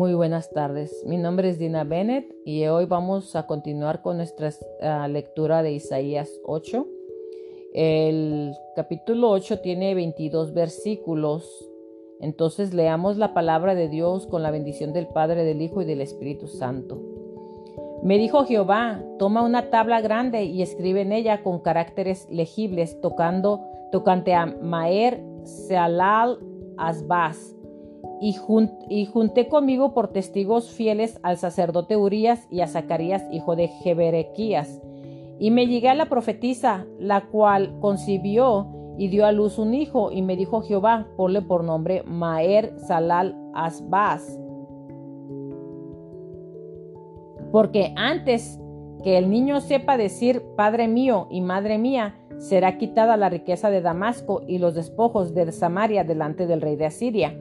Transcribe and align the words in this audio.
Muy 0.00 0.14
buenas 0.14 0.48
tardes. 0.48 1.04
Mi 1.04 1.18
nombre 1.18 1.50
es 1.50 1.58
Dina 1.58 1.84
Bennett 1.84 2.34
y 2.46 2.64
hoy 2.64 2.86
vamos 2.86 3.36
a 3.36 3.46
continuar 3.46 4.00
con 4.00 4.16
nuestra 4.16 4.48
uh, 4.48 5.06
lectura 5.06 5.62
de 5.62 5.72
Isaías 5.72 6.40
8. 6.46 6.86
El 7.74 8.54
capítulo 8.74 9.28
8 9.28 9.58
tiene 9.58 9.94
22 9.94 10.54
versículos. 10.54 11.70
Entonces 12.18 12.72
leamos 12.72 13.18
la 13.18 13.34
palabra 13.34 13.74
de 13.74 13.90
Dios 13.90 14.26
con 14.26 14.42
la 14.42 14.50
bendición 14.50 14.94
del 14.94 15.06
Padre, 15.06 15.44
del 15.44 15.60
Hijo 15.60 15.82
y 15.82 15.84
del 15.84 16.00
Espíritu 16.00 16.46
Santo. 16.46 16.98
Me 18.02 18.16
dijo 18.16 18.46
Jehová, 18.46 19.04
toma 19.18 19.42
una 19.42 19.68
tabla 19.68 20.00
grande 20.00 20.44
y 20.44 20.62
escribe 20.62 21.02
en 21.02 21.12
ella 21.12 21.42
con 21.42 21.60
caracteres 21.60 22.26
legibles, 22.30 22.98
tocando, 23.02 23.60
tocante 23.92 24.32
a 24.32 24.46
Maer, 24.46 25.22
Sealal, 25.44 26.38
Asbaz 26.78 27.59
y, 28.20 28.34
junté 29.06 29.48
conmigo 29.48 29.94
por 29.94 30.08
testigos 30.08 30.70
fieles 30.70 31.18
al 31.22 31.38
sacerdote 31.38 31.96
Urías 31.96 32.46
y 32.50 32.60
a 32.60 32.66
Zacarías, 32.66 33.24
hijo 33.32 33.56
de 33.56 33.68
Jeberequías. 33.68 34.82
Y 35.38 35.50
me 35.50 35.66
llegué 35.66 35.88
a 35.88 35.94
la 35.94 36.10
profetisa, 36.10 36.84
la 36.98 37.22
cual 37.28 37.78
concibió 37.80 38.68
y 38.98 39.08
dio 39.08 39.24
a 39.24 39.32
luz 39.32 39.58
un 39.58 39.72
hijo, 39.72 40.12
y 40.12 40.20
me 40.20 40.36
dijo 40.36 40.60
Jehová, 40.60 41.08
ponle 41.16 41.40
por 41.40 41.64
nombre 41.64 42.02
Maer 42.02 42.78
Salal 42.78 43.34
Asbaz. 43.54 44.38
Porque 47.50 47.94
antes 47.96 48.60
que 49.02 49.16
el 49.16 49.30
niño 49.30 49.60
sepa 49.60 49.96
decir 49.96 50.42
Padre 50.58 50.88
mío 50.88 51.26
y 51.30 51.40
Madre 51.40 51.78
mía, 51.78 52.16
será 52.36 52.76
quitada 52.76 53.16
la 53.16 53.30
riqueza 53.30 53.70
de 53.70 53.80
Damasco 53.80 54.42
y 54.46 54.58
los 54.58 54.74
despojos 54.74 55.34
de 55.34 55.50
Samaria 55.52 56.04
delante 56.04 56.46
del 56.46 56.60
rey 56.60 56.76
de 56.76 56.86
Asiria 56.86 57.34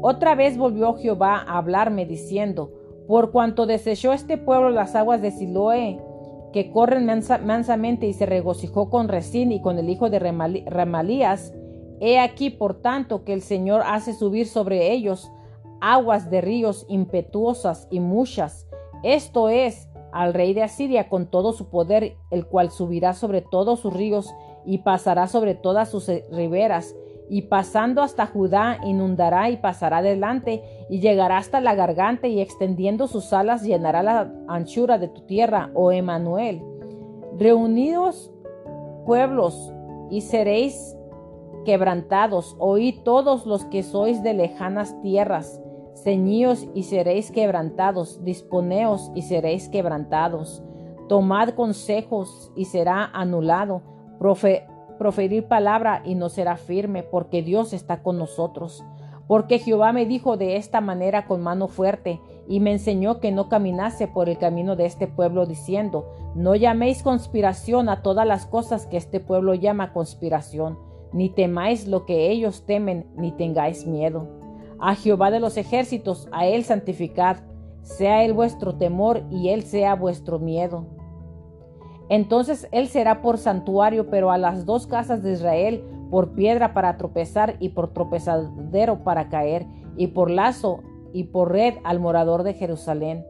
otra 0.00 0.34
vez 0.34 0.56
volvió 0.56 0.94
Jehová 0.94 1.44
a 1.46 1.58
hablarme 1.58 2.06
diciendo, 2.06 2.72
por 3.06 3.32
cuanto 3.32 3.66
desechó 3.66 4.12
este 4.12 4.36
pueblo 4.36 4.70
las 4.70 4.94
aguas 4.94 5.22
de 5.22 5.30
Siloé, 5.30 6.00
que 6.52 6.70
corren 6.70 7.06
mansamente 7.06 8.06
y 8.06 8.12
se 8.12 8.26
regocijó 8.26 8.90
con 8.90 9.08
Resín 9.08 9.52
y 9.52 9.60
con 9.60 9.78
el 9.78 9.90
hijo 9.90 10.10
de 10.10 10.18
Remalías, 10.18 11.52
he 12.00 12.18
aquí 12.18 12.50
por 12.50 12.80
tanto 12.80 13.24
que 13.24 13.32
el 13.32 13.42
Señor 13.42 13.82
hace 13.84 14.12
subir 14.12 14.46
sobre 14.46 14.92
ellos 14.92 15.30
aguas 15.80 16.30
de 16.30 16.40
ríos 16.40 16.86
impetuosas 16.88 17.86
y 17.90 18.00
muchas, 18.00 18.66
esto 19.02 19.48
es, 19.48 19.88
al 20.12 20.34
rey 20.34 20.54
de 20.54 20.62
Asiria 20.62 21.08
con 21.08 21.26
todo 21.26 21.52
su 21.52 21.68
poder, 21.68 22.16
el 22.30 22.46
cual 22.46 22.70
subirá 22.70 23.12
sobre 23.14 23.42
todos 23.42 23.80
sus 23.80 23.92
ríos 23.92 24.34
y 24.64 24.78
pasará 24.78 25.28
sobre 25.28 25.54
todas 25.54 25.90
sus 25.90 26.10
riberas, 26.30 26.94
y 27.30 27.42
pasando 27.42 28.02
hasta 28.02 28.26
Judá 28.26 28.78
inundará 28.84 29.50
y 29.50 29.56
pasará 29.58 29.98
adelante 29.98 30.62
y 30.88 31.00
llegará 31.00 31.38
hasta 31.38 31.60
la 31.60 31.74
garganta 31.74 32.26
y 32.26 32.40
extendiendo 32.40 33.06
sus 33.06 33.32
alas 33.32 33.62
llenará 33.62 34.02
la 34.02 34.32
anchura 34.48 34.98
de 34.98 35.08
tu 35.08 35.22
tierra, 35.22 35.70
oh 35.74 35.92
Emanuel. 35.92 36.62
Reunidos 37.36 38.32
pueblos 39.06 39.72
y 40.10 40.22
seréis 40.22 40.96
quebrantados, 41.64 42.56
oíd 42.58 43.02
todos 43.04 43.46
los 43.46 43.64
que 43.66 43.82
sois 43.82 44.22
de 44.22 44.34
lejanas 44.34 45.00
tierras, 45.02 45.62
ceñíos 46.02 46.66
y 46.74 46.84
seréis 46.84 47.30
quebrantados, 47.30 48.24
disponeos 48.24 49.10
y 49.14 49.22
seréis 49.22 49.68
quebrantados, 49.68 50.62
tomad 51.08 51.50
consejos 51.50 52.52
y 52.56 52.66
será 52.66 53.04
anulado, 53.12 53.82
proferir 54.98 55.44
palabra 55.44 56.02
y 56.04 56.14
no 56.14 56.28
será 56.28 56.56
firme, 56.56 57.02
porque 57.02 57.42
Dios 57.42 57.72
está 57.72 58.02
con 58.02 58.18
nosotros. 58.18 58.84
Porque 59.26 59.58
Jehová 59.58 59.92
me 59.92 60.06
dijo 60.06 60.36
de 60.36 60.56
esta 60.56 60.80
manera 60.80 61.26
con 61.26 61.42
mano 61.42 61.68
fuerte, 61.68 62.20
y 62.48 62.60
me 62.60 62.72
enseñó 62.72 63.20
que 63.20 63.30
no 63.30 63.48
caminase 63.48 64.08
por 64.08 64.28
el 64.28 64.38
camino 64.38 64.74
de 64.74 64.86
este 64.86 65.06
pueblo, 65.06 65.46
diciendo, 65.46 66.06
No 66.34 66.54
llaméis 66.54 67.02
conspiración 67.02 67.88
a 67.88 68.02
todas 68.02 68.26
las 68.26 68.46
cosas 68.46 68.86
que 68.86 68.96
este 68.96 69.20
pueblo 69.20 69.54
llama 69.54 69.92
conspiración, 69.92 70.78
ni 71.12 71.28
temáis 71.28 71.86
lo 71.86 72.06
que 72.06 72.30
ellos 72.30 72.64
temen, 72.66 73.06
ni 73.16 73.32
tengáis 73.32 73.86
miedo. 73.86 74.28
A 74.80 74.94
Jehová 74.94 75.30
de 75.30 75.40
los 75.40 75.56
ejércitos, 75.56 76.28
a 76.32 76.46
él 76.46 76.64
santificad, 76.64 77.38
sea 77.82 78.24
él 78.24 78.32
vuestro 78.32 78.76
temor 78.76 79.22
y 79.30 79.48
él 79.48 79.62
sea 79.62 79.94
vuestro 79.94 80.38
miedo. 80.38 80.86
Entonces 82.08 82.68
él 82.72 82.88
será 82.88 83.20
por 83.22 83.38
santuario, 83.38 84.08
pero 84.08 84.30
a 84.30 84.38
las 84.38 84.64
dos 84.64 84.86
casas 84.86 85.22
de 85.22 85.32
Israel 85.32 85.84
por 86.10 86.34
piedra 86.34 86.72
para 86.72 86.96
tropezar 86.96 87.56
y 87.58 87.70
por 87.70 87.92
tropezadero 87.92 89.04
para 89.04 89.28
caer, 89.28 89.66
y 89.96 90.08
por 90.08 90.30
lazo 90.30 90.82
y 91.12 91.24
por 91.24 91.52
red 91.52 91.74
al 91.84 92.00
morador 92.00 92.44
de 92.44 92.54
Jerusalén. 92.54 93.26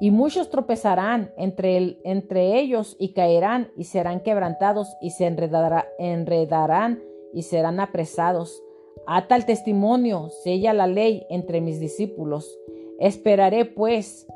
Y 0.00 0.10
muchos 0.10 0.50
tropezarán 0.50 1.32
entre, 1.36 1.98
entre 2.04 2.58
ellos 2.58 2.96
y 3.00 3.12
caerán 3.12 3.70
y 3.76 3.84
serán 3.84 4.20
quebrantados 4.20 4.96
y 5.00 5.10
se 5.10 5.26
enredarán 5.26 7.02
y 7.32 7.42
serán 7.42 7.80
apresados. 7.80 8.62
Ata 9.06 9.36
el 9.36 9.44
testimonio, 9.44 10.28
sella 10.44 10.72
la 10.72 10.86
ley 10.86 11.26
entre 11.30 11.60
mis 11.60 11.80
discípulos. 11.80 12.58
Esperaré 12.98 13.64
pues 13.64 14.26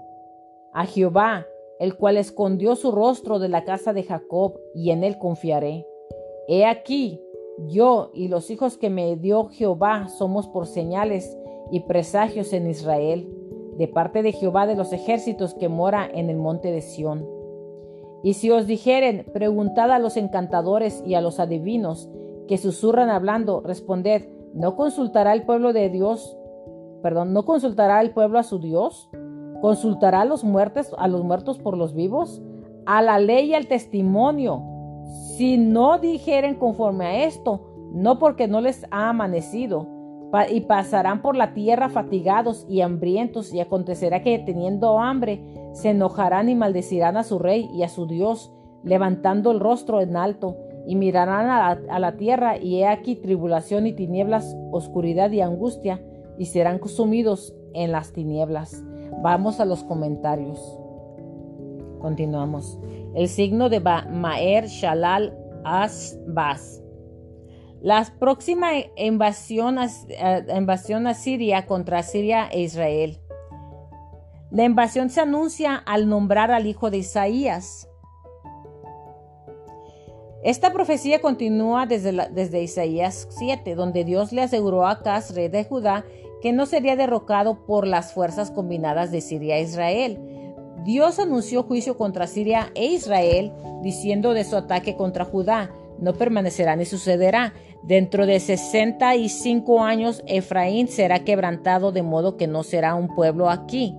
a 0.73 0.87
Jehová 0.87 1.47
el 1.83 1.97
cual 1.97 2.17
escondió 2.17 2.77
su 2.77 2.93
rostro 2.93 3.41
de 3.41 3.49
la 3.49 3.65
casa 3.65 3.93
de 3.93 4.05
Jacob, 4.05 4.55
y 4.73 4.91
en 4.93 5.03
él 5.03 5.19
confiaré. 5.19 5.85
He 6.47 6.65
aquí, 6.65 7.21
yo 7.67 8.13
y 8.15 8.29
los 8.29 8.53
hijos 8.53 8.79
que 8.79 8.89
me 8.89 9.17
dio 9.17 9.49
Jehová 9.49 10.07
somos 10.07 10.47
por 10.47 10.69
señales 10.69 11.37
y 11.73 11.81
presagios 11.81 12.53
en 12.53 12.71
Israel, 12.71 13.29
de 13.79 13.89
parte 13.89 14.23
de 14.23 14.31
Jehová 14.31 14.69
de 14.69 14.77
los 14.77 14.93
ejércitos 14.93 15.55
que 15.55 15.69
mora 15.69 16.09
en 16.09 16.31
el 16.31 16.37
monte 16.37 16.71
de 16.71 16.83
Sión. 16.83 17.29
Y 18.23 18.35
si 18.35 18.53
os 18.53 18.69
dijeren, 18.69 19.27
preguntad 19.33 19.91
a 19.91 19.99
los 19.99 20.17
encantadores 20.17 21.03
y 21.05 21.15
a 21.15 21.21
los 21.21 21.41
adivinos, 21.41 22.09
que 22.47 22.59
susurran 22.59 23.11
hablando, 23.11 23.61
responded, 23.61 24.29
¿no 24.55 24.77
consultará 24.77 25.33
el 25.33 25.45
pueblo 25.45 25.73
de 25.73 25.91
Dios? 25.91 26.39
Perdón, 27.03 27.33
¿no 27.33 27.45
consultará 27.45 28.01
el 28.03 28.13
pueblo 28.13 28.39
a 28.39 28.45
su 28.45 28.61
Dios? 28.61 29.11
¿Consultará 29.63 30.23
a 30.23 30.25
los 30.25 30.43
muertos, 30.43 30.93
a 30.99 31.07
los 31.07 31.23
muertos 31.23 31.61
por 31.61 31.77
los 31.77 31.95
vivos? 31.95 32.43
A 32.85 33.01
la 33.01 33.21
ley 33.21 33.51
y 33.51 33.55
al 33.55 33.69
testimonio. 33.69 34.61
Si 35.37 35.57
no 35.57 36.01
dijeren 36.01 36.57
conforme 36.57 37.07
a 37.07 37.25
esto, 37.27 37.61
no 37.93 38.19
porque 38.19 38.49
no 38.49 38.61
les 38.61 38.85
ha 38.91 39.09
amanecido, 39.09 39.87
y 40.51 40.63
pasarán 40.63 41.23
por 41.23 41.37
la 41.37 41.55
tierra 41.55 41.91
fatigados 41.91 42.67
y 42.69 42.81
hambrientos, 42.81 43.55
y 43.55 43.61
acontecerá 43.61 44.25
que 44.25 44.37
teniendo 44.41 44.99
hambre, 44.99 45.41
se 45.75 45.91
enojarán 45.91 46.49
y 46.49 46.57
maldecirán 46.57 47.17
a 47.17 47.23
su 47.23 47.39
rey 47.39 47.71
y 47.73 47.85
a 47.85 47.89
su 47.89 48.09
Dios, 48.09 48.53
levantando 48.83 49.53
el 49.53 49.61
rostro 49.61 50.01
en 50.01 50.17
alto, 50.17 50.57
y 50.89 50.97
mirarán 50.97 51.49
a 51.49 51.77
la, 51.77 51.95
a 51.95 51.99
la 52.01 52.17
tierra, 52.17 52.57
y 52.57 52.81
he 52.81 52.89
aquí 52.89 53.15
tribulación 53.15 53.87
y 53.87 53.93
tinieblas, 53.93 54.57
oscuridad 54.73 55.31
y 55.31 55.41
angustia, 55.41 56.03
y 56.37 56.47
serán 56.47 56.81
consumidos 56.81 57.55
en 57.75 57.93
las 57.93 58.13
tinieblas. 58.13 58.83
Vamos 59.23 59.61
a 59.61 59.65
los 59.65 59.85
comentarios. 59.85 60.59
Continuamos. 62.01 62.79
El 63.15 63.29
signo 63.29 63.69
de 63.69 63.79
Maer 63.81 64.67
Shalal 64.67 65.39
Asbaz. 65.65 66.83
La 67.81 68.05
próxima 68.19 68.73
invasión, 68.97 69.79
eh, 69.79 70.47
invasión 70.57 71.07
a 71.07 71.15
Siria 71.15 71.67
contra 71.67 72.03
Siria 72.03 72.49
e 72.51 72.63
Israel. 72.63 73.21
La 74.51 74.65
invasión 74.65 75.09
se 75.09 75.21
anuncia 75.21 75.77
al 75.77 76.09
nombrar 76.09 76.51
al 76.51 76.67
hijo 76.67 76.91
de 76.91 76.99
Isaías. 76.99 77.89
Esta 80.43 80.73
profecía 80.73 81.21
continúa 81.21 81.87
desde, 81.87 82.63
Isaías 82.63 83.29
7, 83.31 83.77
donde 83.77 84.05
Dios 84.05 84.33
le 84.33 84.43
aseguró 84.43 84.85
a 84.85 84.91
Acaz, 84.91 85.35
rey 85.35 85.47
de 85.49 85.65
Judá, 85.65 86.05
que 86.43 86.53
no 86.53 86.67
sería 86.67 86.97
derrocado 86.97 87.65
por 87.65 87.87
las 87.87 88.13
fuerzas 88.13 88.51
combinadas 88.51 89.11
de 89.13 89.21
Siria 89.21 89.59
e 89.59 89.63
Israel. 89.63 90.19
Dios 90.85 91.21
anunció 91.21 91.63
juicio 91.63 91.97
contra 91.97 92.27
Siria 92.27 92.73
e 92.75 92.87
Israel, 92.87 93.53
diciendo 93.83 94.35
de 94.35 94.45
su 94.45 94.57
ataque 94.57 94.97
contra 94.97 95.25
Judá, 95.25 95.71
no 95.99 96.15
permanecerá 96.15 96.75
ni 96.75 96.85
sucederá. 96.85 97.55
Dentro 97.85 98.27
de 98.27 98.41
65 98.41 99.83
años 99.83 100.23
Efraín 100.27 100.89
será 100.89 101.21
quebrantado 101.21 101.93
de 101.93 102.03
modo 102.03 102.37
que 102.37 102.49
no 102.49 102.65
será 102.65 102.97
un 102.97 103.15
pueblo 103.15 103.49
aquí. 103.49 103.97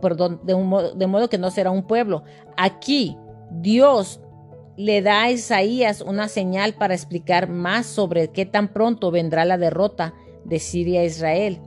perdón, 0.00 0.40
de, 0.44 0.54
de 0.94 1.06
modo 1.08 1.28
que 1.28 1.38
no 1.38 1.50
será 1.50 1.72
un 1.72 1.82
pueblo. 1.82 2.22
Aquí 2.56 3.18
Dios 3.50 4.20
le 4.76 5.02
da 5.02 5.22
a 5.22 5.30
Isaías 5.30 6.00
una 6.00 6.28
señal 6.28 6.74
para 6.74 6.94
explicar 6.94 7.48
más 7.48 7.86
sobre 7.86 8.28
qué 8.28 8.46
tan 8.46 8.68
pronto 8.68 9.10
vendrá 9.10 9.44
la 9.44 9.58
derrota 9.58 10.14
de 10.44 10.58
Siria 10.58 11.00
a 11.00 11.04
Israel. 11.04 11.60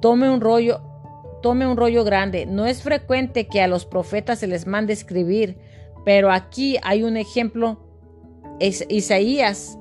Tome 0.00 0.30
un 0.30 0.40
rollo, 0.40 0.80
tome 1.42 1.66
un 1.66 1.76
rollo 1.76 2.04
grande. 2.04 2.46
No 2.46 2.66
es 2.66 2.82
frecuente 2.82 3.46
que 3.46 3.60
a 3.60 3.68
los 3.68 3.84
profetas 3.84 4.38
se 4.38 4.46
les 4.46 4.66
mande 4.66 4.92
escribir, 4.92 5.58
pero 6.04 6.30
aquí 6.30 6.78
hay 6.82 7.02
un 7.02 7.16
ejemplo. 7.16 7.86
Isaías 8.60 9.78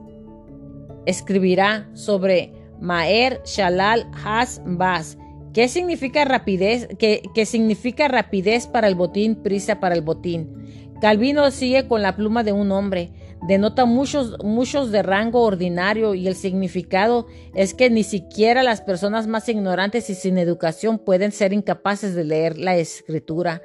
escribirá 1.06 1.89
sobre 1.94 2.54
Maer 2.80 3.42
Shalal 3.45 4.10
Has 4.24 4.62
Bas. 4.66 5.18
¿Qué 5.54 5.68
significa 5.68 6.25
rapidez? 6.25 6.88
¿Qué, 6.98 7.45
significa 7.45 8.07
rapidez 8.07 8.68
para 8.68 8.88
el 8.88 8.95
botín, 8.95 9.36
prisa 9.36 9.80
para 9.80 9.95
el 9.95 10.01
botín? 10.01 10.58
Calvino 11.01 11.50
sigue 11.51 11.88
con 11.88 12.01
la 12.01 12.16
pluma 12.16 12.44
de 12.44 12.51
un 12.51 12.72
hombre. 12.72 13.10
Denota 13.48 13.86
muchos, 13.86 14.38
muchos 14.44 14.92
de 14.92 15.01
rango 15.01 15.44
ordinario 15.44 16.13
y 16.13 16.28
el 16.28 16.36
significado 16.36 17.25
es 17.56 17.74
que 17.74 17.90
ni 17.90 18.04
siquiera 18.04 18.63
las 18.63 18.81
personas 18.81 19.28
más 19.28 19.48
ignorantes 19.48 20.10
y 20.10 20.16
sin 20.16 20.38
educación 20.38 21.00
pueden 21.00 21.31
ser 21.31 21.54
incapaces 21.54 22.16
de 22.16 22.25
leer 22.25 22.57
la 22.57 22.75
escritura. 22.75 23.62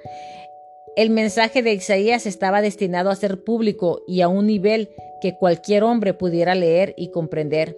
El 0.97 1.11
mensaje 1.11 1.63
de 1.63 1.73
Isaías 1.73 2.25
estaba 2.25 2.63
destinado 2.63 3.11
a 3.11 3.17
ser 3.17 3.43
público 3.43 4.03
y 4.07 4.21
a 4.21 4.29
un 4.29 4.47
nivel 4.47 4.91
que 5.21 5.37
cualquier 5.37 5.83
hombre 5.83 6.15
pudiera 6.15 6.55
leer 6.55 6.95
y 6.97 7.11
comprender. 7.11 7.77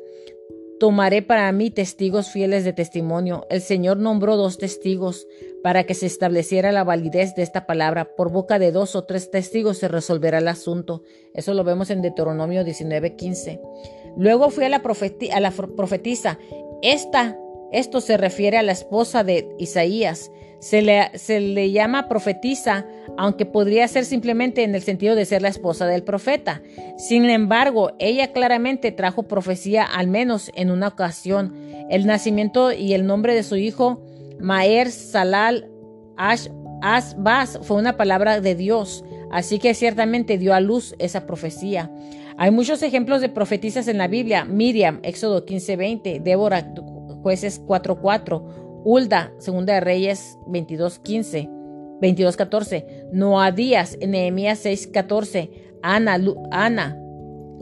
Tomaré 0.79 1.23
para 1.23 1.51
mí 1.53 1.71
testigos 1.71 2.31
fieles 2.31 2.65
de 2.65 2.75
testimonio. 2.75 3.47
El 3.49 3.63
Señor 3.63 3.97
nombró 3.97 4.37
dos 4.37 4.59
testigos 4.59 5.27
para 5.63 5.85
que 5.85 5.95
se 5.95 6.07
estableciera 6.07 6.71
la 6.71 6.85
validez 6.85 7.35
de 7.35 7.43
esta 7.43 7.67
palabra. 7.67 8.15
Por 8.15 8.31
boca 8.31 8.59
de 8.59 8.73
dos 8.73 8.95
o 8.95 9.05
tres 9.05 9.31
testigos 9.31 9.79
se 9.79 9.89
resolverá 9.89 10.39
el 10.39 10.49
asunto. 10.49 11.03
Eso 11.33 11.55
lo 11.55 11.65
vemos 11.65 11.89
en 11.91 12.03
Deuteronomio 12.03 12.63
19:15. 12.63 13.61
Luego 14.19 14.51
fui 14.51 14.65
a 14.65 14.69
la, 14.69 14.83
la 15.41 15.51
profetisa. 15.51 16.39
Esta, 16.83 17.39
esto 17.73 18.01
se 18.01 18.17
refiere 18.17 18.59
a 18.59 18.63
la 18.63 18.73
esposa 18.73 19.25
de 19.25 19.49
Isaías. 19.59 20.31
Se 20.61 20.83
le, 20.83 21.11
se 21.19 21.41
le, 21.41 21.71
llama 21.71 22.09
profetisa, 22.09 22.87
aunque 23.19 23.45
podría 23.45 23.87
ser 23.89 24.05
simplemente 24.05 24.63
en 24.63 24.75
el 24.75 24.83
sentido 24.83 25.15
de 25.15 25.27
ser 25.27 25.43
la 25.43 25.49
esposa 25.49 25.87
del 25.87 26.03
profeta. 26.03 26.63
Sin 26.97 27.29
embargo, 27.29 27.93
ella 27.99 28.33
claramente 28.33 28.91
trajo 28.91 29.25
profecía 29.25 29.85
al 29.85 30.09
menos 30.09 30.51
en 30.55 30.71
una 30.71 30.89
ocasión. 30.89 31.55
El 31.91 32.07
nacimiento 32.07 32.73
y 32.73 32.95
el 32.95 33.07
nombre 33.07 33.35
de 33.35 33.43
su 33.43 33.57
hijo, 33.57 34.03
Maer 34.41 34.91
Salal 34.91 35.71
Ash 36.17 36.49
Asbas, 36.83 37.59
fue 37.63 37.77
una 37.77 37.97
palabra 37.97 38.41
de 38.41 38.55
Dios, 38.55 39.05
así 39.31 39.59
que 39.59 39.75
ciertamente 39.75 40.39
dio 40.39 40.55
a 40.55 40.61
luz 40.61 40.95
esa 40.99 41.27
profecía. 41.27 41.91
Hay 42.39 42.51
muchos 42.51 42.83
ejemplos 42.83 43.23
de 43.23 43.31
profetisas 43.31 43.89
en 43.89 43.97
la 43.97 44.09
Biblia. 44.09 44.45
Miriam, 44.45 45.01
Éxodo 45.03 45.47
15:20, 45.47 46.21
Débora, 46.21 46.75
Jueces 47.27 47.61
4:4. 47.61 48.85
Ulda, 48.85 49.33
Segunda 49.39 49.75
de 49.75 49.81
Reyes 49.81 50.39
22.15, 50.47 51.51
22.14, 52.01 53.11
Noadías, 53.11 53.99
Nehemías 53.99 54.65
6.14, 54.65 55.51
Ana, 55.83 56.21
Ana, 56.53 56.97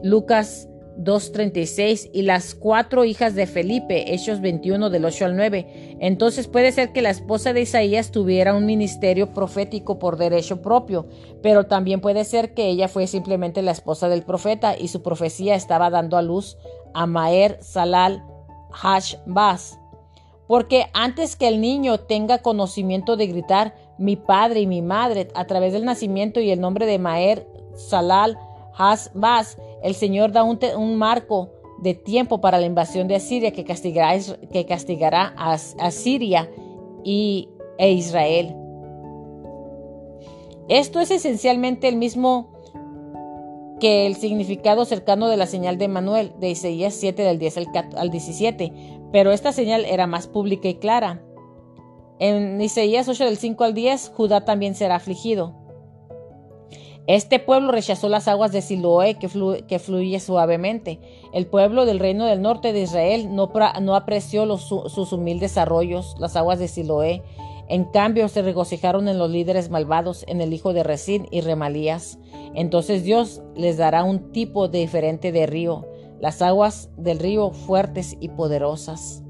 Lucas 0.03 0.69
2.36 0.99 2.11
y 2.13 2.21
las 2.21 2.53
cuatro 2.53 3.05
hijas 3.05 3.33
de 3.33 3.47
Felipe, 3.47 4.13
Hechos 4.13 4.39
21 4.39 4.91
del 4.91 5.03
8 5.03 5.25
al 5.25 5.35
9. 5.35 5.97
Entonces 5.99 6.47
puede 6.47 6.71
ser 6.71 6.91
que 6.91 7.01
la 7.01 7.09
esposa 7.09 7.51
de 7.51 7.61
Isaías 7.61 8.11
tuviera 8.11 8.53
un 8.53 8.67
ministerio 8.67 9.33
profético 9.33 9.97
por 9.97 10.17
derecho 10.17 10.61
propio, 10.61 11.07
pero 11.41 11.65
también 11.65 12.01
puede 12.01 12.23
ser 12.23 12.53
que 12.53 12.67
ella 12.67 12.87
fue 12.87 13.07
simplemente 13.07 13.63
la 13.63 13.71
esposa 13.71 14.09
del 14.09 14.21
profeta 14.21 14.77
y 14.77 14.89
su 14.89 15.01
profecía 15.01 15.55
estaba 15.55 15.89
dando 15.89 16.17
a 16.17 16.21
luz 16.21 16.55
a 16.93 17.07
Maer 17.07 17.57
Salal 17.61 18.23
Hashbaz. 18.75 19.79
Porque 20.47 20.85
antes 20.93 21.35
que 21.35 21.47
el 21.47 21.59
niño 21.59 21.99
tenga 22.01 22.39
conocimiento 22.39 23.17
de 23.17 23.27
gritar 23.27 23.75
mi 23.97 24.15
padre 24.15 24.59
y 24.59 24.67
mi 24.67 24.81
madre 24.81 25.29
a 25.33 25.45
través 25.45 25.73
del 25.73 25.85
nacimiento 25.85 26.39
y 26.39 26.51
el 26.51 26.59
nombre 26.59 26.85
de 26.85 26.99
Maer 26.99 27.47
Salal 27.73 28.37
Hasbaz, 28.77 29.57
el 29.81 29.95
Señor 29.95 30.31
da 30.31 30.43
un, 30.43 30.95
marco 30.97 31.49
de 31.79 31.93
tiempo 31.93 32.41
para 32.41 32.59
la 32.59 32.65
invasión 32.65 33.07
de 33.07 33.15
Asiria 33.15 33.51
que 33.51 33.63
castigará, 33.63 34.19
que 34.51 34.65
castigará 34.65 35.33
a, 35.37 35.57
Siria 35.91 36.49
y, 37.03 37.49
e 37.77 37.91
Israel. 37.91 38.55
Esto 40.67 40.99
es 40.99 41.11
esencialmente 41.11 41.87
el 41.87 41.95
mismo 41.95 42.54
que 43.79 44.05
el 44.07 44.15
significado 44.15 44.85
cercano 44.85 45.27
de 45.27 45.37
la 45.37 45.47
señal 45.47 45.77
de 45.77 45.87
Manuel 45.87 46.33
de 46.39 46.49
Isaías 46.49 46.93
7 46.93 47.21
del 47.21 47.39
10 47.39 47.57
al 47.97 48.09
17, 48.09 48.73
pero 49.11 49.31
esta 49.31 49.51
señal 49.51 49.85
era 49.85 50.07
más 50.07 50.27
pública 50.27 50.67
y 50.67 50.75
clara. 50.75 51.21
En 52.19 52.61
Isaías 52.61 53.07
8 53.07 53.25
del 53.25 53.37
5 53.37 53.63
al 53.63 53.73
10, 53.73 54.11
Judá 54.15 54.45
también 54.45 54.75
será 54.75 54.95
afligido. 54.95 55.53
Este 57.07 57.37
pueblo 57.37 57.71
rechazó 57.71 58.09
las 58.09 58.27
aguas 58.27 58.51
de 58.51 58.63
Siloé 58.63 59.15
que, 59.15 59.29
fluye 59.79 60.19
suavemente. 60.19 60.99
El 61.33 61.45
pueblo 61.45 61.85
del 61.85 61.99
reino 61.99 62.25
del 62.25 62.41
norte 62.41 62.73
de 62.73 62.81
Israel 62.81 63.35
no, 63.35 63.95
apreció 63.95 64.57
sus 64.57 65.13
humildes 65.13 65.57
arroyos, 65.57 66.15
las 66.19 66.35
aguas 66.35 66.57
de 66.57 66.67
Siloé. 66.67 67.21
En 67.67 67.85
cambio, 67.85 68.27
se 68.27 68.41
regocijaron 68.41 69.07
en 69.07 69.17
los 69.17 69.29
líderes 69.29 69.69
malvados, 69.69 70.23
en 70.27 70.41
el 70.41 70.53
hijo 70.53 70.73
de 70.73 70.83
Resín 70.83 71.27
y 71.31 71.41
Remalías. 71.41 72.19
Entonces 72.53 73.03
Dios 73.03 73.41
les 73.55 73.77
dará 73.77 74.03
un 74.03 74.31
tipo 74.31 74.67
diferente 74.67 75.31
de 75.31 75.45
río, 75.47 75.87
las 76.19 76.41
aguas 76.41 76.89
del 76.97 77.19
río 77.19 77.51
fuertes 77.51 78.15
y 78.19 78.29
poderosas. 78.29 79.23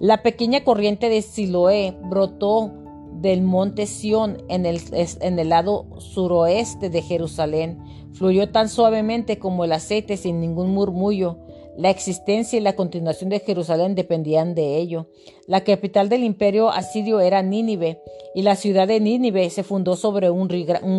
La 0.00 0.22
pequeña 0.22 0.62
corriente 0.62 1.08
de 1.08 1.22
Siloé 1.22 1.96
brotó 2.04 2.72
del 3.20 3.42
monte 3.42 3.86
Sión 3.86 4.44
en 4.48 4.64
el, 4.64 4.80
en 4.92 5.38
el 5.38 5.48
lado 5.48 5.86
suroeste 5.98 6.88
de 6.88 7.02
Jerusalén. 7.02 7.82
Fluyó 8.12 8.50
tan 8.50 8.68
suavemente 8.68 9.38
como 9.38 9.64
el 9.64 9.72
aceite 9.72 10.16
sin 10.16 10.40
ningún 10.40 10.72
murmullo. 10.72 11.38
La 11.78 11.90
existencia 11.90 12.58
y 12.58 12.60
la 12.60 12.74
continuación 12.74 13.30
de 13.30 13.38
Jerusalén 13.38 13.94
dependían 13.94 14.56
de 14.56 14.78
ello. 14.78 15.06
La 15.46 15.62
capital 15.62 16.08
del 16.08 16.24
imperio 16.24 16.70
asirio 16.70 17.20
era 17.20 17.40
Nínive, 17.40 18.02
y 18.34 18.42
la 18.42 18.56
ciudad 18.56 18.88
de 18.88 18.98
Nínive 18.98 19.48
se 19.48 19.62
fundó 19.62 19.94
sobre 19.94 20.28
un, 20.28 20.48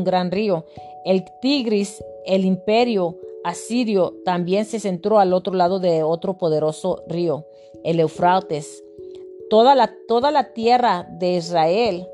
gran 0.05 0.31
río. 0.31 0.65
El 1.03 1.25
Tigris, 1.41 2.01
el 2.25 2.45
imperio 2.45 3.17
asirio, 3.43 4.21
también 4.23 4.63
se 4.63 4.79
centró 4.79 5.19
al 5.19 5.33
otro 5.33 5.53
lado 5.53 5.81
de 5.81 6.01
otro 6.01 6.37
poderoso 6.37 7.03
río, 7.09 7.45
el 7.83 7.99
Eufrates. 7.99 8.81
Toda 9.49 9.75
la, 9.75 9.93
toda 10.07 10.31
la 10.31 10.53
tierra 10.53 11.09
de 11.11 11.33
Israel 11.33 12.07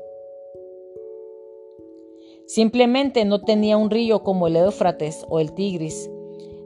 simplemente 2.46 3.24
no 3.24 3.42
tenía 3.42 3.76
un 3.76 3.90
río 3.90 4.24
como 4.24 4.48
el 4.48 4.56
Éufrates 4.56 5.24
o 5.28 5.38
el 5.38 5.52
Tigris. 5.52 6.10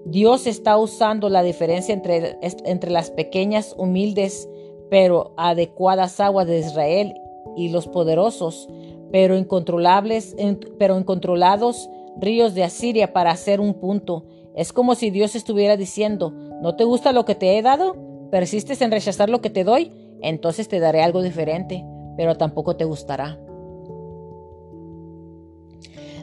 Dios 0.05 0.46
está 0.46 0.77
usando 0.79 1.29
la 1.29 1.43
diferencia 1.43 1.93
entre, 1.93 2.39
entre 2.41 2.91
las 2.91 3.10
pequeñas, 3.10 3.75
humildes, 3.77 4.48
pero 4.91 5.34
adecuadas 5.36 6.20
aguas 6.20 6.46
de 6.46 6.58
Israel 6.58 7.15
y 7.56 7.69
los 7.69 7.86
poderosos, 7.86 8.69
pero 9.13 9.36
incontrolables, 9.36 10.36
pero 10.79 10.98
incontrolados 10.98 11.89
ríos 12.19 12.55
de 12.55 12.65
Asiria 12.65 13.13
para 13.13 13.31
hacer 13.31 13.60
un 13.60 13.75
punto. 13.75 14.25
Es 14.55 14.72
como 14.72 14.94
si 14.94 15.10
Dios 15.10 15.36
estuviera 15.36 15.77
diciendo, 15.77 16.31
¿no 16.31 16.77
te 16.77 16.84
gusta 16.84 17.13
lo 17.13 17.25
que 17.25 17.34
te 17.34 17.56
he 17.56 17.63
dado? 17.63 17.96
¿Persistes 18.31 18.82
en 18.82 18.91
rechazar 18.91 19.31
lo 19.31 19.41
que 19.41 19.51
te 19.51 19.65
doy? 19.65 19.93
Entonces 20.22 20.69
te 20.69 20.81
daré 20.81 21.03
algo 21.03 21.22
diferente, 21.22 21.84
pero 22.17 22.36
tampoco 22.36 22.77
te 22.77 22.84
gustará. 22.84 23.39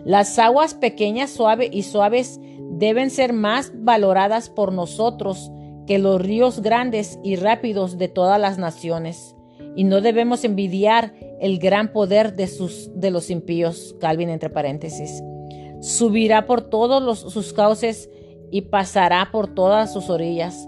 Las 0.04 0.40
aguas 0.40 0.74
pequeñas 0.74 1.32
suaves 1.32 1.70
y 1.72 1.84
suaves 1.84 2.40
deben 2.78 3.10
ser 3.10 3.34
más 3.34 3.72
valoradas 3.76 4.50
por 4.50 4.72
nosotros 4.74 5.52
que 5.86 6.00
los 6.00 6.22
ríos 6.22 6.62
grandes 6.62 7.20
y 7.24 7.36
rápidos 7.36 7.98
de 7.98 8.08
todas 8.08 8.40
las 8.40 8.58
naciones. 8.58 9.36
Y 9.76 9.84
no 9.84 10.02
debemos 10.02 10.44
envidiar 10.44 11.14
el 11.40 11.60
gran 11.60 11.94
poder 11.94 12.36
de, 12.36 12.48
sus, 12.48 12.90
de 12.96 13.12
los 13.12 13.30
impíos, 13.30 13.96
Calvin 14.00 14.30
entre 14.30 14.50
paréntesis 14.50 15.22
subirá 15.80 16.46
por 16.46 16.62
todos 16.62 17.20
sus 17.20 17.54
cauces 17.54 18.10
y 18.52 18.62
pasará 18.62 19.30
por 19.32 19.54
todas 19.54 19.92
sus 19.92 20.10
orillas. 20.10 20.68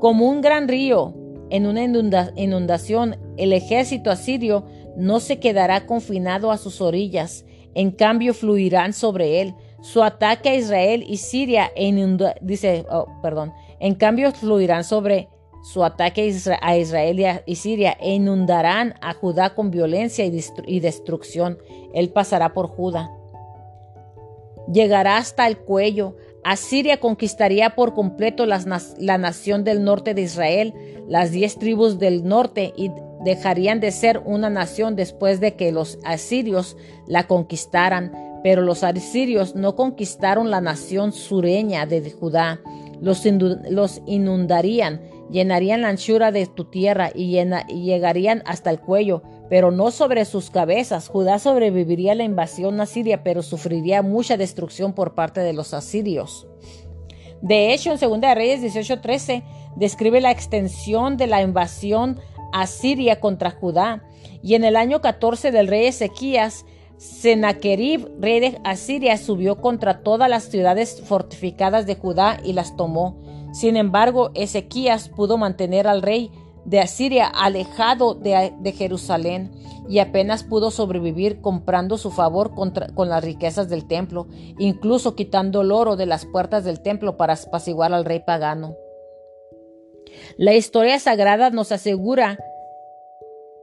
Como 0.00 0.28
un 0.28 0.40
gran 0.40 0.68
río 0.68 1.14
en 1.50 1.66
una 1.66 1.82
inundación, 1.82 3.16
el 3.36 3.52
ejército 3.52 4.10
asirio 4.10 4.64
no 4.96 5.20
se 5.20 5.38
quedará 5.38 5.86
confinado 5.86 6.50
a 6.50 6.58
sus 6.58 6.80
orillas, 6.80 7.44
en 7.74 7.90
cambio 7.90 8.34
fluirán 8.34 8.92
sobre 8.92 9.40
él. 9.40 9.54
Su 9.80 10.02
ataque 10.02 10.50
a 10.50 10.54
Israel 10.54 11.04
y 11.06 11.16
Siria 11.16 11.70
e 11.74 11.92
dice, 12.40 12.84
oh, 12.90 13.06
perdón, 13.22 13.52
en 13.78 13.94
cambio 13.94 14.32
fluirán 14.32 14.84
sobre 14.84 15.28
su 15.62 15.84
ataque 15.84 16.32
a 16.60 16.76
Israel 16.76 17.42
y 17.46 17.54
Siria 17.56 17.96
e 18.00 18.14
inundarán 18.14 18.94
a 19.00 19.14
Judá 19.14 19.54
con 19.54 19.70
violencia 19.70 20.24
y 20.24 20.80
destrucción. 20.80 21.58
Él 21.94 22.10
pasará 22.10 22.52
por 22.52 22.66
Judá 22.66 23.10
llegará 24.70 25.16
hasta 25.16 25.46
el 25.46 25.58
cuello. 25.58 26.16
Asiria 26.42 26.98
conquistaría 26.98 27.70
por 27.70 27.94
completo 27.94 28.46
la 28.46 29.18
nación 29.18 29.64
del 29.64 29.84
norte 29.84 30.14
de 30.14 30.22
Israel, 30.22 30.74
las 31.06 31.32
diez 31.32 31.58
tribus 31.58 31.98
del 31.98 32.24
norte, 32.24 32.72
y 32.76 32.90
dejarían 33.24 33.80
de 33.80 33.90
ser 33.90 34.22
una 34.24 34.48
nación 34.48 34.96
después 34.96 35.40
de 35.40 35.54
que 35.54 35.72
los 35.72 35.98
asirios 36.04 36.76
la 37.06 37.26
conquistaran. 37.26 38.12
Pero 38.42 38.62
los 38.62 38.82
asirios 38.82 39.54
no 39.54 39.76
conquistaron 39.76 40.50
la 40.50 40.60
nación 40.60 41.12
sureña 41.12 41.86
de 41.86 42.10
Judá, 42.10 42.60
los, 43.00 43.24
inundarían, 44.06 45.00
llenarían 45.30 45.82
la 45.82 45.88
anchura 45.88 46.32
de 46.32 46.46
tu 46.46 46.64
tierra 46.66 47.10
y, 47.14 47.38
y 47.38 47.84
llegarían 47.84 48.42
hasta 48.46 48.70
el 48.70 48.80
cuello, 48.80 49.22
pero 49.48 49.70
no 49.70 49.90
sobre 49.90 50.24
sus 50.24 50.50
cabezas. 50.50 51.08
Judá 51.08 51.38
sobreviviría 51.38 52.12
a 52.12 52.14
la 52.16 52.24
invasión 52.24 52.80
asiria, 52.80 53.22
pero 53.22 53.42
sufriría 53.42 54.02
mucha 54.02 54.36
destrucción 54.36 54.92
por 54.92 55.14
parte 55.14 55.40
de 55.40 55.52
los 55.52 55.74
asirios. 55.74 56.46
De 57.42 57.72
hecho, 57.72 57.92
en 57.92 57.98
2 57.98 58.34
Reyes 58.34 58.62
18:13 58.62 59.42
describe 59.76 60.20
la 60.20 60.30
extensión 60.30 61.16
de 61.16 61.26
la 61.26 61.42
invasión 61.42 62.20
asiria 62.52 63.20
contra 63.20 63.50
Judá. 63.50 64.02
Y 64.42 64.54
en 64.54 64.64
el 64.64 64.76
año 64.76 65.00
14 65.00 65.50
del 65.50 65.68
rey 65.68 65.86
Ezequías, 65.86 66.64
Sennacherib, 67.00 68.10
rey 68.20 68.40
de 68.40 68.60
Asiria, 68.62 69.16
subió 69.16 69.56
contra 69.56 70.02
todas 70.02 70.28
las 70.28 70.44
ciudades 70.44 71.00
fortificadas 71.00 71.86
de 71.86 71.94
Judá 71.94 72.38
y 72.44 72.52
las 72.52 72.76
tomó. 72.76 73.16
Sin 73.54 73.78
embargo, 73.78 74.30
Ezequías 74.34 75.08
pudo 75.08 75.38
mantener 75.38 75.88
al 75.88 76.02
rey 76.02 76.30
de 76.66 76.78
Asiria 76.78 77.26
alejado 77.26 78.12
de, 78.12 78.74
Jerusalén 78.76 79.50
y 79.88 80.00
apenas 80.00 80.44
pudo 80.44 80.70
sobrevivir 80.70 81.40
comprando 81.40 81.96
su 81.96 82.10
favor 82.10 82.52
con 82.54 83.08
las 83.08 83.24
riquezas 83.24 83.70
del 83.70 83.86
templo, 83.86 84.26
incluso 84.58 85.16
quitando 85.16 85.62
el 85.62 85.72
oro 85.72 85.96
de 85.96 86.04
las 86.04 86.26
puertas 86.26 86.64
del 86.64 86.82
templo 86.82 87.16
para 87.16 87.32
apaciguar 87.32 87.94
al 87.94 88.04
rey 88.04 88.20
pagano. 88.20 88.76
La 90.36 90.52
historia 90.52 90.98
sagrada 90.98 91.48
nos 91.48 91.72
asegura 91.72 92.38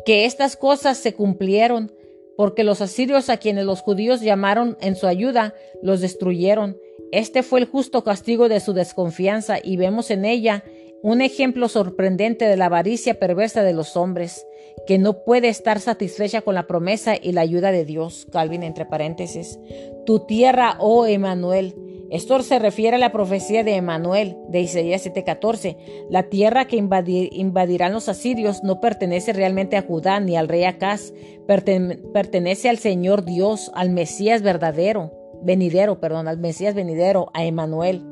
que 0.07 0.25
estas 0.25 0.57
cosas 0.57 0.97
se 0.97 1.13
cumplieron, 1.13 1.91
porque 2.37 2.63
los 2.63 2.81
asirios 2.81 3.29
a 3.29 3.37
quienes 3.37 3.65
los 3.65 3.81
judíos 3.81 4.21
llamaron 4.21 4.77
en 4.79 4.95
su 4.95 5.07
ayuda, 5.07 5.55
los 5.81 5.99
destruyeron. 5.99 6.77
Este 7.11 7.43
fue 7.43 7.59
el 7.59 7.65
justo 7.65 8.03
castigo 8.03 8.47
de 8.47 8.59
su 8.59 8.73
desconfianza 8.73 9.57
y 9.61 9.75
vemos 9.75 10.11
en 10.11 10.23
ella 10.23 10.63
un 11.01 11.21
ejemplo 11.21 11.67
sorprendente 11.67 12.45
de 12.45 12.57
la 12.57 12.65
avaricia 12.65 13.19
perversa 13.19 13.63
de 13.63 13.73
los 13.73 13.97
hombres, 13.97 14.45
que 14.85 14.97
no 14.97 15.23
puede 15.23 15.47
estar 15.47 15.79
satisfecha 15.79 16.41
con 16.41 16.55
la 16.55 16.67
promesa 16.67 17.15
y 17.19 17.31
la 17.31 17.41
ayuda 17.41 17.71
de 17.71 17.85
Dios. 17.85 18.27
Calvin 18.31 18.63
entre 18.63 18.85
paréntesis. 18.85 19.59
Tu 20.05 20.25
tierra, 20.25 20.77
oh 20.79 21.05
Emanuel, 21.05 21.75
esto 22.09 22.41
se 22.41 22.59
refiere 22.59 22.95
a 22.95 22.99
la 22.99 23.11
profecía 23.11 23.63
de 23.63 23.75
Emanuel 23.75 24.37
de 24.47 24.61
Isaías 24.61 25.05
7:14. 25.05 25.77
La 26.09 26.23
tierra 26.23 26.65
que 26.65 26.77
invadirán 26.77 27.93
los 27.93 28.07
asirios 28.07 28.63
no 28.63 28.79
pertenece 28.79 29.33
realmente 29.33 29.75
a 29.75 29.81
Judá 29.81 30.19
ni 30.19 30.37
al 30.37 30.47
rey 30.47 30.63
Acaz, 30.63 31.11
pertenece 31.45 32.69
al 32.69 32.77
Señor 32.77 33.25
Dios, 33.25 33.71
al 33.75 33.89
Mesías 33.89 34.41
verdadero, 34.41 35.11
venidero, 35.41 35.99
perdón, 35.99 36.27
al 36.27 36.37
Mesías 36.37 36.75
venidero, 36.75 37.29
a 37.33 37.43
Emanuel. 37.45 38.03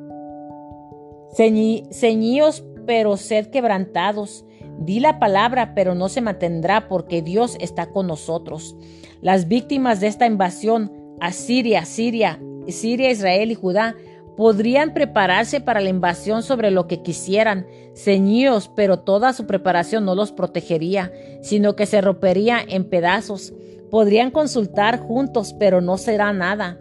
ceñíos 1.31 2.63
pero 2.85 3.17
sed 3.17 3.47
quebrantados. 3.47 4.45
Di 4.77 4.99
la 4.99 5.19
palabra, 5.19 5.73
pero 5.73 5.95
no 5.95 6.09
se 6.09 6.21
mantendrá 6.21 6.89
porque 6.89 7.21
Dios 7.21 7.55
está 7.61 7.87
con 7.87 8.07
nosotros. 8.07 8.75
Las 9.21 9.47
víctimas 9.47 10.01
de 10.01 10.07
esta 10.07 10.27
invasión, 10.27 10.91
Asiria, 11.21 11.85
Siria, 11.85 12.39
Siria, 12.71 13.11
Israel 13.11 13.51
y 13.51 13.55
Judá 13.55 13.95
podrían 14.35 14.93
prepararse 14.93 15.61
para 15.61 15.81
la 15.81 15.89
invasión 15.89 16.43
sobre 16.43 16.71
lo 16.71 16.87
que 16.87 17.01
quisieran, 17.01 17.65
ceñidos, 17.95 18.69
pero 18.75 18.99
toda 18.99 19.33
su 19.33 19.47
preparación 19.47 20.05
no 20.05 20.15
los 20.15 20.31
protegería, 20.31 21.11
sino 21.41 21.75
que 21.75 21.85
se 21.85 22.01
rompería 22.01 22.59
en 22.67 22.85
pedazos. 22.85 23.53
Podrían 23.89 24.31
consultar 24.31 24.99
juntos, 24.99 25.55
pero 25.57 25.79
no 25.79 25.97
será 25.97 26.33
nada. 26.33 26.79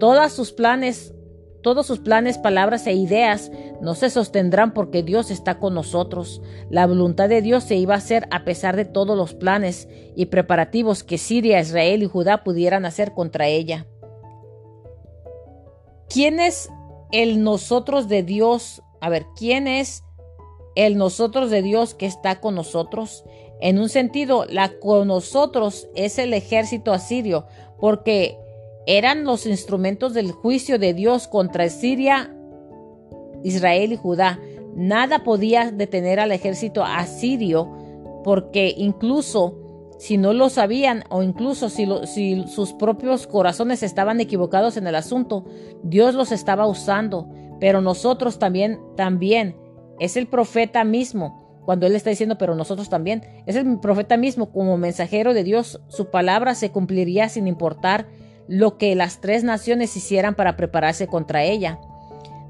Todos 0.00 0.32
sus 0.32 0.52
planes, 0.52 1.14
todos 1.62 1.86
sus 1.86 1.98
planes, 1.98 2.38
palabras 2.38 2.86
e 2.86 2.94
ideas 2.94 3.52
no 3.80 3.94
se 3.94 4.10
sostendrán 4.10 4.72
porque 4.72 5.02
Dios 5.02 5.30
está 5.30 5.58
con 5.58 5.74
nosotros. 5.74 6.40
La 6.70 6.86
voluntad 6.86 7.28
de 7.28 7.42
Dios 7.42 7.64
se 7.64 7.76
iba 7.76 7.94
a 7.94 7.98
hacer 7.98 8.26
a 8.30 8.44
pesar 8.44 8.76
de 8.76 8.84
todos 8.84 9.16
los 9.16 9.34
planes 9.34 9.88
y 10.16 10.26
preparativos 10.26 11.04
que 11.04 11.18
Siria, 11.18 11.60
Israel 11.60 12.02
y 12.02 12.06
Judá 12.06 12.42
pudieran 12.42 12.84
hacer 12.86 13.12
contra 13.12 13.46
ella. 13.46 13.86
¿Quién 16.08 16.40
es 16.40 16.70
el 17.12 17.42
nosotros 17.42 18.08
de 18.08 18.22
Dios? 18.22 18.82
A 19.00 19.08
ver, 19.08 19.26
¿quién 19.36 19.68
es 19.68 20.04
el 20.74 20.96
nosotros 20.96 21.50
de 21.50 21.62
Dios 21.62 21.94
que 21.94 22.06
está 22.06 22.40
con 22.40 22.54
nosotros? 22.54 23.24
En 23.60 23.78
un 23.78 23.88
sentido, 23.88 24.46
la 24.46 24.78
con 24.78 25.08
nosotros 25.08 25.88
es 25.94 26.18
el 26.18 26.32
ejército 26.32 26.92
asirio, 26.92 27.46
porque 27.80 28.38
eran 28.86 29.24
los 29.24 29.46
instrumentos 29.46 30.14
del 30.14 30.32
juicio 30.32 30.78
de 30.78 30.94
Dios 30.94 31.28
contra 31.28 31.68
Siria, 31.68 32.34
Israel 33.44 33.92
y 33.92 33.96
Judá. 33.96 34.40
Nada 34.74 35.24
podía 35.24 35.70
detener 35.70 36.20
al 36.20 36.32
ejército 36.32 36.84
asirio, 36.84 37.68
porque 38.24 38.72
incluso 38.76 39.67
si 39.98 40.16
no 40.16 40.32
lo 40.32 40.48
sabían 40.48 41.04
o 41.10 41.22
incluso 41.22 41.68
si, 41.68 41.86
sus 42.46 42.72
propios 42.72 43.26
corazones 43.26 43.82
estaban 43.82 44.20
equivocados 44.20 44.76
en 44.76 44.86
el 44.86 44.94
asunto, 44.94 45.44
Dios 45.82 46.14
los 46.14 46.30
estaba 46.30 46.66
usando, 46.66 47.28
pero 47.60 47.80
nosotros 47.80 48.38
también, 48.38 48.80
también, 48.96 49.56
es 49.98 50.16
el 50.16 50.28
profeta 50.28 50.84
mismo, 50.84 51.60
cuando 51.64 51.86
él 51.86 51.96
está 51.96 52.10
diciendo, 52.10 52.38
pero 52.38 52.54
nosotros 52.54 52.88
también, 52.88 53.42
es 53.46 53.56
el 53.56 53.80
profeta 53.80 54.16
mismo 54.16 54.52
como 54.52 54.78
mensajero 54.78 55.34
de 55.34 55.42
Dios, 55.42 55.80
su 55.88 56.10
palabra 56.10 56.54
se 56.54 56.70
cumpliría 56.70 57.28
sin 57.28 57.48
importar 57.48 58.06
lo 58.46 58.78
que 58.78 58.94
las 58.94 59.20
tres 59.20 59.42
naciones 59.42 59.96
hicieran 59.96 60.36
para 60.36 60.56
prepararse 60.56 61.08
contra 61.08 61.42
ella. 61.42 61.80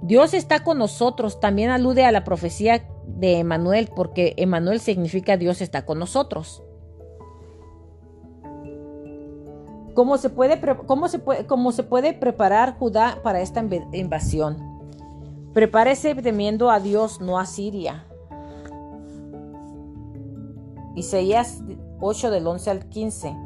Dios 0.02 0.34
está 0.34 0.62
con 0.62 0.78
nosotros, 0.78 1.40
también 1.40 1.70
alude 1.70 2.04
a 2.04 2.12
la 2.12 2.24
profecía 2.24 2.86
de 3.06 3.38
Emanuel, 3.38 3.88
porque 3.96 4.34
Emanuel 4.36 4.80
significa 4.80 5.38
Dios 5.38 5.62
está 5.62 5.86
con 5.86 5.98
nosotros. 5.98 6.62
¿Cómo 9.98 10.16
se 10.16 10.30
puede, 10.30 10.60
cómo 10.86 11.08
se 11.08 11.20
cómo 11.48 11.72
se 11.72 11.82
puede 11.82 12.12
preparar 12.12 12.78
Judá 12.78 13.18
para 13.24 13.40
esta 13.40 13.64
invasión? 13.92 14.56
Prepárese 15.52 16.14
temiendo 16.14 16.70
a 16.70 16.78
Dios, 16.78 17.20
no 17.20 17.36
a 17.36 17.46
Siria. 17.46 18.06
Isaías 20.94 21.64
8 21.98 22.30
del 22.30 22.46
11 22.46 22.70
al 22.70 22.88
15. 22.88 23.36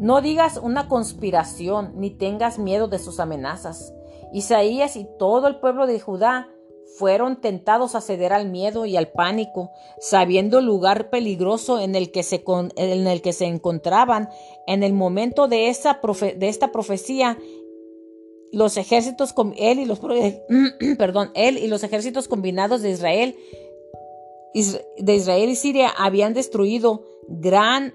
No 0.00 0.20
digas 0.20 0.58
una 0.60 0.88
conspiración, 0.88 1.92
ni 1.94 2.10
tengas 2.10 2.58
miedo 2.58 2.88
de 2.88 2.98
sus 2.98 3.20
amenazas. 3.20 3.94
Isaías 4.32 4.96
y 4.96 5.06
todo 5.16 5.46
el 5.46 5.60
pueblo 5.60 5.86
de 5.86 6.00
Judá 6.00 6.48
fueron 6.98 7.40
tentados 7.40 7.94
a 7.94 8.00
ceder 8.00 8.32
al 8.32 8.50
miedo 8.50 8.86
y 8.86 8.96
al 8.96 9.08
pánico, 9.08 9.70
sabiendo 9.98 10.58
el 10.58 10.66
lugar 10.66 11.10
peligroso 11.10 11.80
en 11.80 11.94
el 11.94 12.10
que 12.10 12.22
se, 12.22 12.44
en 12.76 13.06
el 13.06 13.22
que 13.22 13.32
se 13.32 13.46
encontraban. 13.46 14.28
En 14.66 14.82
el 14.82 14.92
momento 14.92 15.48
de, 15.48 15.68
esa 15.68 16.00
de 16.36 16.48
esta 16.48 16.70
profecía, 16.70 17.38
los 18.52 18.76
ejércitos 18.76 19.34
él 19.56 19.78
y 19.78 19.84
los 19.86 20.00
perdón, 20.98 21.30
él 21.34 21.58
y 21.58 21.66
los 21.66 21.82
ejércitos 21.82 22.28
combinados 22.28 22.82
de 22.82 22.90
Israel 22.90 23.36
de 24.98 25.14
Israel 25.14 25.48
y 25.48 25.56
Siria 25.56 25.88
habían 25.88 26.34
destruido 26.34 27.06
gran 27.26 27.94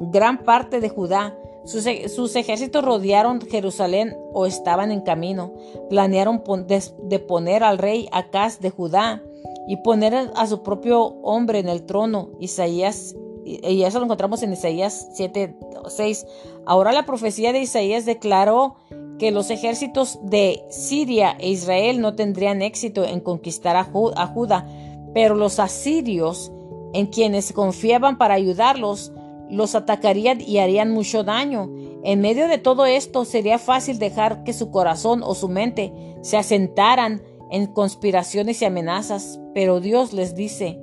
gran 0.00 0.44
parte 0.44 0.80
de 0.80 0.90
Judá 0.90 1.38
sus, 1.64 2.36
ejércitos 2.36 2.84
rodearon 2.84 3.40
Jerusalén 3.40 4.16
o 4.32 4.46
estaban 4.46 4.92
en 4.92 5.00
camino. 5.00 5.54
Planearon 5.88 6.42
de, 6.66 7.18
poner 7.20 7.64
al 7.64 7.78
rey 7.78 8.08
Acaz 8.12 8.60
de 8.60 8.70
Judá 8.70 9.22
y 9.66 9.78
poner 9.78 10.30
a 10.34 10.46
su 10.46 10.62
propio 10.62 11.02
hombre 11.22 11.60
en 11.60 11.68
el 11.68 11.86
trono. 11.86 12.30
Isaías, 12.38 13.16
y 13.44 13.82
eso 13.82 13.98
lo 13.98 14.04
encontramos 14.04 14.42
en 14.42 14.52
Isaías 14.52 15.08
7, 15.14 15.56
6. 15.88 16.26
Ahora 16.66 16.92
la 16.92 17.06
profecía 17.06 17.52
de 17.52 17.60
Isaías 17.60 18.04
declaró 18.04 18.76
que 19.18 19.30
los 19.30 19.50
ejércitos 19.50 20.18
de 20.22 20.64
Siria 20.68 21.36
e 21.38 21.48
Israel 21.48 22.00
no 22.00 22.14
tendrían 22.14 22.60
éxito 22.60 23.04
en 23.04 23.20
conquistar 23.20 23.76
a 23.76 23.84
Judá, 23.84 24.66
pero 25.14 25.34
los 25.34 25.58
asirios, 25.58 26.52
en 26.92 27.06
quienes 27.06 27.52
confiaban 27.52 28.18
para 28.18 28.34
ayudarlos, 28.34 29.13
los 29.50 29.74
atacarían 29.74 30.40
y 30.40 30.58
harían 30.58 30.90
mucho 30.90 31.24
daño. 31.24 31.70
En 32.02 32.20
medio 32.20 32.48
de 32.48 32.58
todo 32.58 32.86
esto 32.86 33.24
sería 33.24 33.58
fácil 33.58 33.98
dejar 33.98 34.44
que 34.44 34.52
su 34.52 34.70
corazón 34.70 35.22
o 35.22 35.34
su 35.34 35.48
mente 35.48 35.92
se 36.22 36.36
asentaran 36.36 37.22
en 37.50 37.66
conspiraciones 37.66 38.62
y 38.62 38.64
amenazas, 38.64 39.40
pero 39.54 39.80
Dios 39.80 40.12
les 40.12 40.34
dice 40.34 40.80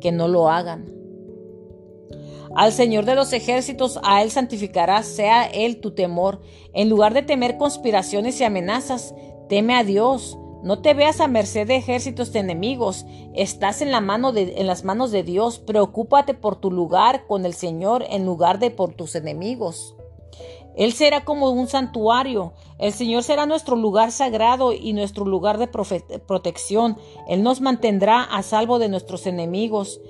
que 0.00 0.12
no 0.12 0.28
lo 0.28 0.48
hagan. 0.48 0.98
Al 2.54 2.72
Señor 2.72 3.04
de 3.04 3.14
los 3.14 3.32
ejércitos, 3.32 4.00
a 4.02 4.22
Él 4.22 4.30
santificarás, 4.30 5.06
sea 5.06 5.44
Él 5.44 5.80
tu 5.80 5.94
temor. 5.94 6.40
En 6.72 6.88
lugar 6.88 7.14
de 7.14 7.22
temer 7.22 7.56
conspiraciones 7.58 8.40
y 8.40 8.44
amenazas, 8.44 9.14
teme 9.48 9.74
a 9.74 9.84
Dios 9.84 10.38
no 10.62 10.80
te 10.80 10.92
veas 10.94 11.20
a 11.20 11.28
merced 11.28 11.66
de 11.66 11.76
ejércitos 11.76 12.32
de 12.32 12.40
enemigos. 12.40 13.06
Estás 13.34 13.80
en, 13.80 13.92
la 13.92 14.00
mano 14.00 14.32
de, 14.32 14.54
en 14.58 14.66
las 14.66 14.84
manos 14.84 15.12
de 15.12 15.22
Dios. 15.22 15.58
Preocúpate 15.58 16.34
por 16.34 16.56
tu 16.56 16.70
lugar 16.70 17.26
con 17.26 17.46
el 17.46 17.54
Señor 17.54 18.04
en 18.08 18.26
lugar 18.26 18.58
de 18.58 18.70
por 18.70 18.94
tus 18.94 19.14
enemigos. 19.14 19.94
Él 20.76 20.92
será 20.92 21.24
como 21.24 21.50
un 21.50 21.68
santuario. 21.68 22.54
El 22.78 22.92
Señor 22.92 23.22
será 23.22 23.46
nuestro 23.46 23.76
lugar 23.76 24.12
sagrado 24.12 24.72
y 24.72 24.92
nuestro 24.92 25.24
lugar 25.24 25.58
de 25.58 25.66
protección. 25.66 26.96
Él 27.28 27.42
nos 27.42 27.60
mantendrá 27.60 28.22
a 28.22 28.42
salvo 28.42 28.78
de 28.78 28.88
nuestros 28.88 29.26
enemigos. 29.26 30.00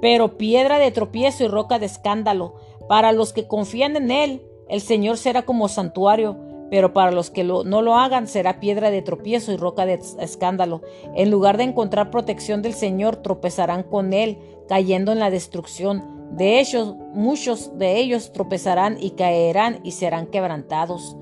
Pero 0.00 0.36
piedra 0.36 0.78
de 0.78 0.90
tropiezo 0.90 1.44
y 1.44 1.48
roca 1.48 1.78
de 1.78 1.86
escándalo. 1.86 2.54
Para 2.88 3.12
los 3.12 3.32
que 3.32 3.48
confían 3.48 3.96
en 3.96 4.10
Él, 4.10 4.46
el 4.68 4.80
Señor 4.80 5.16
será 5.16 5.42
como 5.42 5.68
santuario. 5.68 6.36
Pero 6.70 6.92
para 6.92 7.12
los 7.12 7.30
que 7.30 7.44
no 7.44 7.62
lo 7.82 7.96
hagan 7.96 8.26
será 8.26 8.60
piedra 8.60 8.90
de 8.90 9.02
tropiezo 9.02 9.52
y 9.52 9.56
roca 9.56 9.86
de 9.86 10.00
escándalo. 10.20 10.82
En 11.14 11.30
lugar 11.30 11.56
de 11.56 11.64
encontrar 11.64 12.10
protección 12.10 12.62
del 12.62 12.74
Señor, 12.74 13.16
tropezarán 13.16 13.82
con 13.82 14.12
Él, 14.12 14.38
cayendo 14.68 15.12
en 15.12 15.20
la 15.20 15.30
destrucción. 15.30 16.16
De 16.32 16.58
ellos, 16.58 16.96
muchos 17.14 17.78
de 17.78 17.98
ellos 17.98 18.32
tropezarán 18.32 18.96
y 19.00 19.10
caerán 19.10 19.80
y 19.84 19.92
serán 19.92 20.26
quebrantados. 20.26 21.16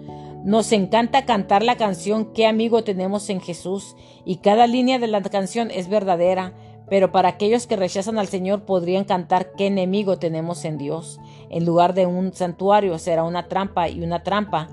Nos 0.45 0.73
encanta 0.73 1.25
cantar 1.25 1.63
la 1.63 1.77
canción 1.77 2.35
Qué 2.35 2.47
amigo 2.47 2.85
tenemos 2.85 3.31
en 3.31 3.41
Jesús 3.41 3.97
y 4.27 4.37
cada 4.37 4.67
línea 4.67 4.99
de 4.99 5.07
la 5.07 5.23
canción 5.23 5.71
es 5.71 5.89
verdadera, 5.89 6.53
pero 6.91 7.13
para 7.13 7.31
aquellos 7.31 7.67
que 7.67 7.77
rechazan 7.77 8.19
al 8.19 8.29
Señor 8.29 8.67
podrían 8.67 9.05
cantar 9.05 9.53
Qué 9.57 9.69
enemigo 9.69 10.19
tenemos 10.19 10.67
en 10.67 10.77
Dios. 10.77 11.19
En 11.49 11.65
lugar 11.65 11.95
de 11.95 12.05
un 12.05 12.35
santuario 12.35 12.99
será 12.99 13.25
una 13.25 13.49
trampa 13.49 13.89
y 13.89 14.03
una 14.03 14.23
trampa, 14.23 14.69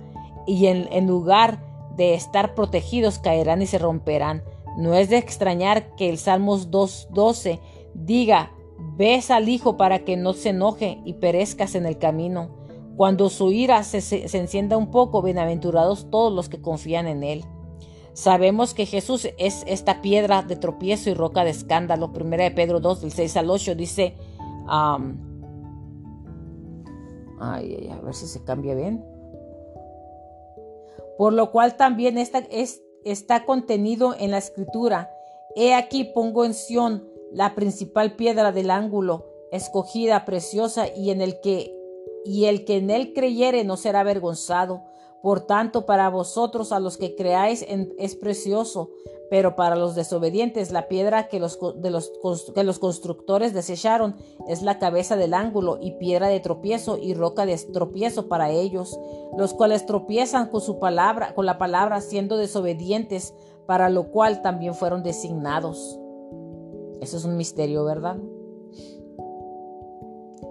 y 0.52 0.68
en, 0.68 1.08
lugar 1.08 1.64
de 1.96 2.14
estar 2.14 2.56
protegidos 2.56 3.20
caerán 3.20 3.62
y 3.62 3.68
se 3.68 3.78
romperán. 3.78 4.44
No 4.78 4.96
es 4.96 5.10
de 5.10 5.18
extrañar 5.18 5.96
que 5.96 6.10
el 6.10 6.18
Salmos 6.18 6.70
2.12 6.70 7.62
diga 7.94 8.52
Ves 8.98 9.32
al 9.32 9.48
Hijo 9.48 9.78
para 9.78 10.00
que 10.00 10.18
no 10.18 10.34
se 10.34 10.50
enoje 10.50 11.00
y 11.06 11.14
perezcas 11.14 11.74
en 11.76 11.86
el 11.86 11.98
camino. 11.98 12.50
Cuando 12.98 13.30
su 13.30 13.54
ira 13.54 13.82
se, 13.84 14.26
encienda 14.38 14.76
un 14.76 14.92
poco, 14.92 15.22
bienaventurados 15.22 16.10
todos 16.12 16.34
los 16.34 16.50
que 16.50 16.62
confían 16.62 17.08
en 17.08 17.24
Él. 17.24 17.46
Sabemos 18.12 18.74
que 18.74 18.86
Jesús 18.86 19.30
es 19.38 19.64
esta 19.68 20.02
piedra 20.02 20.42
de 20.42 20.58
tropiezo 20.58 21.10
y 21.10 21.14
roca 21.14 21.46
de 21.46 21.52
escándalo. 21.52 22.12
Primera 22.12 22.44
de 22.44 22.52
Pedro 22.52 22.82
2, 22.82 23.04
del 23.04 23.14
6 23.14 23.38
al 23.38 23.50
8 23.50 23.76
dice, 23.76 24.18
a 24.68 24.98
ver 28.04 28.14
si 28.14 28.28
se 28.28 28.44
cambia 28.44 28.76
bien. 28.76 29.11
Por 31.18 31.34
lo 31.34 31.52
cual 31.52 31.78
también 31.78 32.18
está, 32.18 32.40
es, 32.50 32.82
está 33.04 33.46
contenido 33.46 34.16
en 34.18 34.32
la 34.32 34.38
escritura. 34.38 35.12
He 35.56 35.74
aquí 35.74 36.06
pongo 36.06 36.46
en 36.46 36.54
Sión 36.54 37.08
la 37.32 37.56
principal 37.56 38.16
piedra 38.16 38.52
del 38.52 38.72
ángulo, 38.72 39.28
escogida, 39.52 40.26
preciosa, 40.26 40.88
y 40.88 41.12
en 41.12 41.22
el 41.22 41.40
que 41.42 41.78
y 42.24 42.46
el 42.46 42.66
que 42.66 42.78
en 42.78 42.90
él 42.92 43.14
creyere 43.14 43.64
no 43.64 43.78
será 43.78 44.02
avergonzado. 44.02 44.84
Por 45.22 45.42
tanto, 45.42 45.86
para 45.86 46.10
vosotros 46.10 46.72
a 46.72 46.80
los 46.80 46.98
que 46.98 47.16
creáis 47.16 47.66
es 47.98 48.16
precioso, 48.16 48.90
pero 49.30 49.56
para 49.56 49.76
los 49.76 49.96
desobedientes 49.96 50.72
la 50.72 50.88
piedra 50.88 51.28
que 51.30 51.40
los, 51.40 51.58
de 51.76 51.90
los, 51.90 52.12
que 52.54 52.64
los 52.64 52.80
constructores 52.80 53.54
desecharon 53.54 54.16
es 54.48 54.62
la 54.62 54.78
cabeza 54.80 55.16
del 55.16 55.34
ángulo 55.34 55.78
y 55.80 55.92
piedra 55.92 56.28
de 56.28 56.40
tropiezo 56.40 56.98
y 56.98 57.14
roca 57.14 57.46
de 57.46 57.58
tropiezo 57.58 58.28
para 58.28 58.50
ellos, 58.50 59.00
los 59.38 59.54
cuales 59.54 59.86
tropiezan 59.86 60.50
con 60.50 60.60
su 60.60 60.80
palabra, 60.80 61.34
con 61.34 61.46
la 61.46 61.58
palabra 61.58 62.02
siendo 62.02 62.36
desobedientes, 62.36 63.34
para 63.68 63.90
lo 63.90 64.12
cual 64.12 64.42
también 64.42 64.74
fueron 64.74 65.02
designados. 65.02 65.98
Eso 67.00 67.16
es 67.16 67.24
un 67.24 67.38
misterio, 67.38 67.86
¿verdad? 67.86 68.18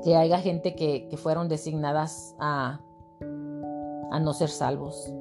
Que 0.02 0.16
haya 0.16 0.38
gente 0.38 0.74
que, 0.74 1.08
fueron 1.18 1.48
designadas 1.48 2.34
a, 2.38 2.80
a 4.10 4.20
no 4.20 4.32
ser 4.32 4.48
salvos. 4.48 5.12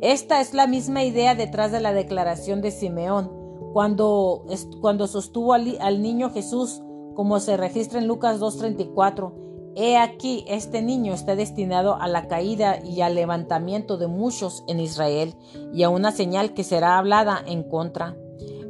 Esta 0.00 0.40
es 0.40 0.54
la 0.54 0.66
misma 0.66 1.04
idea 1.04 1.34
detrás 1.34 1.72
de 1.72 1.80
la 1.80 1.92
declaración 1.92 2.62
de 2.62 2.70
Simeón, 2.70 3.30
cuando, 3.72 4.46
cuando 4.80 5.06
sostuvo 5.06 5.52
al, 5.52 5.76
al, 5.80 6.00
niño 6.00 6.30
Jesús, 6.30 6.80
como 7.14 7.38
se 7.38 7.56
registra 7.56 7.98
en 7.98 8.06
Lucas 8.06 8.40
2.34. 8.40 9.34
He 9.76 9.98
aquí, 9.98 10.44
este 10.48 10.82
niño 10.82 11.12
está 11.12 11.36
destinado 11.36 11.96
a 11.96 12.08
la 12.08 12.28
caída 12.28 12.82
y 12.82 13.02
al 13.02 13.14
levantamiento 13.14 13.98
de 13.98 14.08
muchos 14.08 14.64
en 14.68 14.80
Israel, 14.80 15.34
y 15.72 15.82
a 15.82 15.90
una 15.90 16.12
señal 16.12 16.54
que 16.54 16.64
será 16.64 16.96
hablada 16.96 17.42
en 17.46 17.62
contra. 17.62 18.16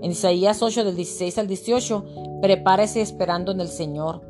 En 0.03 0.11
Isaías 0.11 0.62
8 0.62 0.85
del 0.85 0.96
16 0.96 1.38
al 1.38 1.46
18, 1.46 2.05
prepárese 2.42 3.03
esperando 3.03 3.53
en 3.53 3.61
el 3.61 3.68
Señor. 3.68 4.30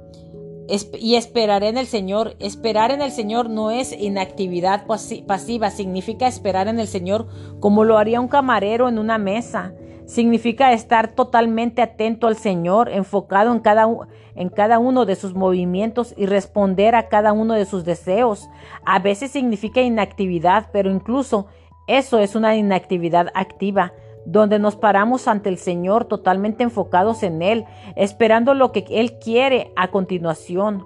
Y 0.99 1.17
esperaré 1.17 1.69
en 1.69 1.79
el 1.79 1.87
Señor. 1.87 2.37
Esperar 2.39 2.91
en 2.91 3.03
el 3.03 3.11
Señor 3.11 3.51
no 3.51 3.71
es 3.71 3.93
inactividad 3.93 4.87
pasiva, 4.87 5.71
significa 5.71 6.27
esperar 6.27 6.69
en 6.69 6.79
el 6.79 6.87
Señor 6.87 7.27
como 7.61 7.85
lo 7.85 7.99
haría 7.99 8.21
un 8.21 8.29
camarero 8.29 8.89
en 8.89 8.99
una 8.99 9.19
mesa. 9.19 9.73
Significa 10.07 10.73
estar 10.73 11.15
totalmente 11.15 11.83
atento 11.83 12.27
al 12.27 12.37
Señor, 12.37 12.89
enfocado 12.89 13.53
en 13.53 13.61
cada, 13.61 13.87
en 14.35 14.49
cada 14.49 14.81
uno 14.81 15.07
de 15.07 15.15
sus 15.15 15.35
movimientos 15.35 16.15
y 16.17 16.27
responder 16.27 16.97
a 16.97 17.09
cada 17.09 17.33
uno 17.33 17.55
de 17.55 17.65
sus 17.65 17.85
deseos. 17.85 18.49
A 18.85 18.99
veces 18.99 19.31
significa 19.31 19.81
inactividad, 19.81 20.69
pero 20.73 20.91
incluso 20.91 21.47
eso 21.87 22.19
es 22.19 22.35
una 22.35 22.57
inactividad 22.57 23.29
activa 23.35 23.93
donde 24.27 24.59
nos 24.59 24.77
paramos 24.77 25.29
ante 25.29 25.49
el 25.49 25.59
Señor 25.59 26.05
totalmente 26.05 26.63
enfocados 26.63 27.23
en 27.23 27.43
Él, 27.43 27.65
esperando 27.97 28.55
lo 28.55 28.73
que 28.73 28.85
Él 28.91 29.19
quiere 29.19 29.73
a 29.77 29.89
continuación. 29.89 30.85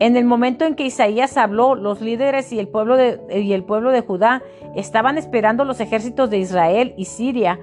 En 0.00 0.16
el 0.16 0.24
momento 0.24 0.64
en 0.64 0.76
que 0.76 0.84
Isaías 0.84 1.36
habló, 1.36 1.74
los 1.74 2.00
líderes 2.00 2.52
y 2.52 2.58
el 2.58 2.68
pueblo 2.68 2.96
de, 2.96 3.20
el 3.28 3.64
pueblo 3.64 3.90
de 3.90 4.00
Judá 4.00 4.42
estaban 4.74 5.18
esperando 5.18 5.66
los 5.66 5.78
ejércitos 5.78 6.30
de 6.30 6.38
Israel 6.38 6.94
y 6.96 7.04
Siria 7.04 7.60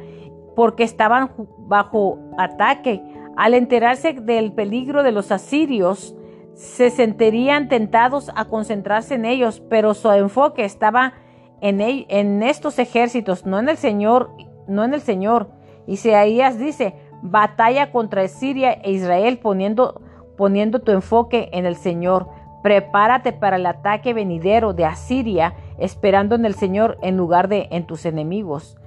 porque 0.55 0.83
estaban 0.83 1.31
bajo 1.57 2.19
ataque. 2.37 3.01
Al 3.35 3.55
enterarse 3.55 4.13
del 4.13 4.51
peligro 4.53 5.01
de 5.01 5.11
los 5.11 5.31
asirios, 5.31 6.15
se 6.53 6.89
sentirían 6.89 7.69
tentados 7.69 8.31
a 8.35 8.45
concentrarse 8.45 9.15
en 9.15 9.25
ellos, 9.25 9.61
pero 9.67 9.93
su 9.93 10.11
enfoque 10.11 10.63
estaba 10.65 11.13
en, 11.61 12.43
estos 12.43 12.79
ejércitos, 12.79 13.45
no 13.45 13.59
en 13.59 13.69
el 13.69 13.77
Señor, 13.77 14.31
no 14.67 14.83
en 14.83 14.93
el 14.93 15.01
Señor. 15.01 15.49
Isaías 15.87 16.59
dice, 16.59 16.95
batalla 17.21 17.91
contra 17.91 18.27
Siria 18.27 18.73
e 18.73 18.91
Israel 18.91 19.39
poniendo, 19.39 20.01
poniendo 20.37 20.79
tu 20.79 20.91
enfoque 20.91 21.49
en 21.53 21.65
el 21.65 21.75
Señor. 21.75 22.27
Prepárate 22.63 23.33
para 23.33 23.55
el 23.55 23.65
ataque 23.65 24.13
venidero 24.13 24.73
de 24.73 24.85
Asiria, 24.85 25.55
esperando 25.77 26.35
en 26.35 26.45
el 26.45 26.55
Señor 26.55 26.97
en 27.01 27.17
lugar 27.17 27.47
de 27.47 27.67
en 27.71 27.85
tus 27.85 28.05
enemigos. 28.05 28.77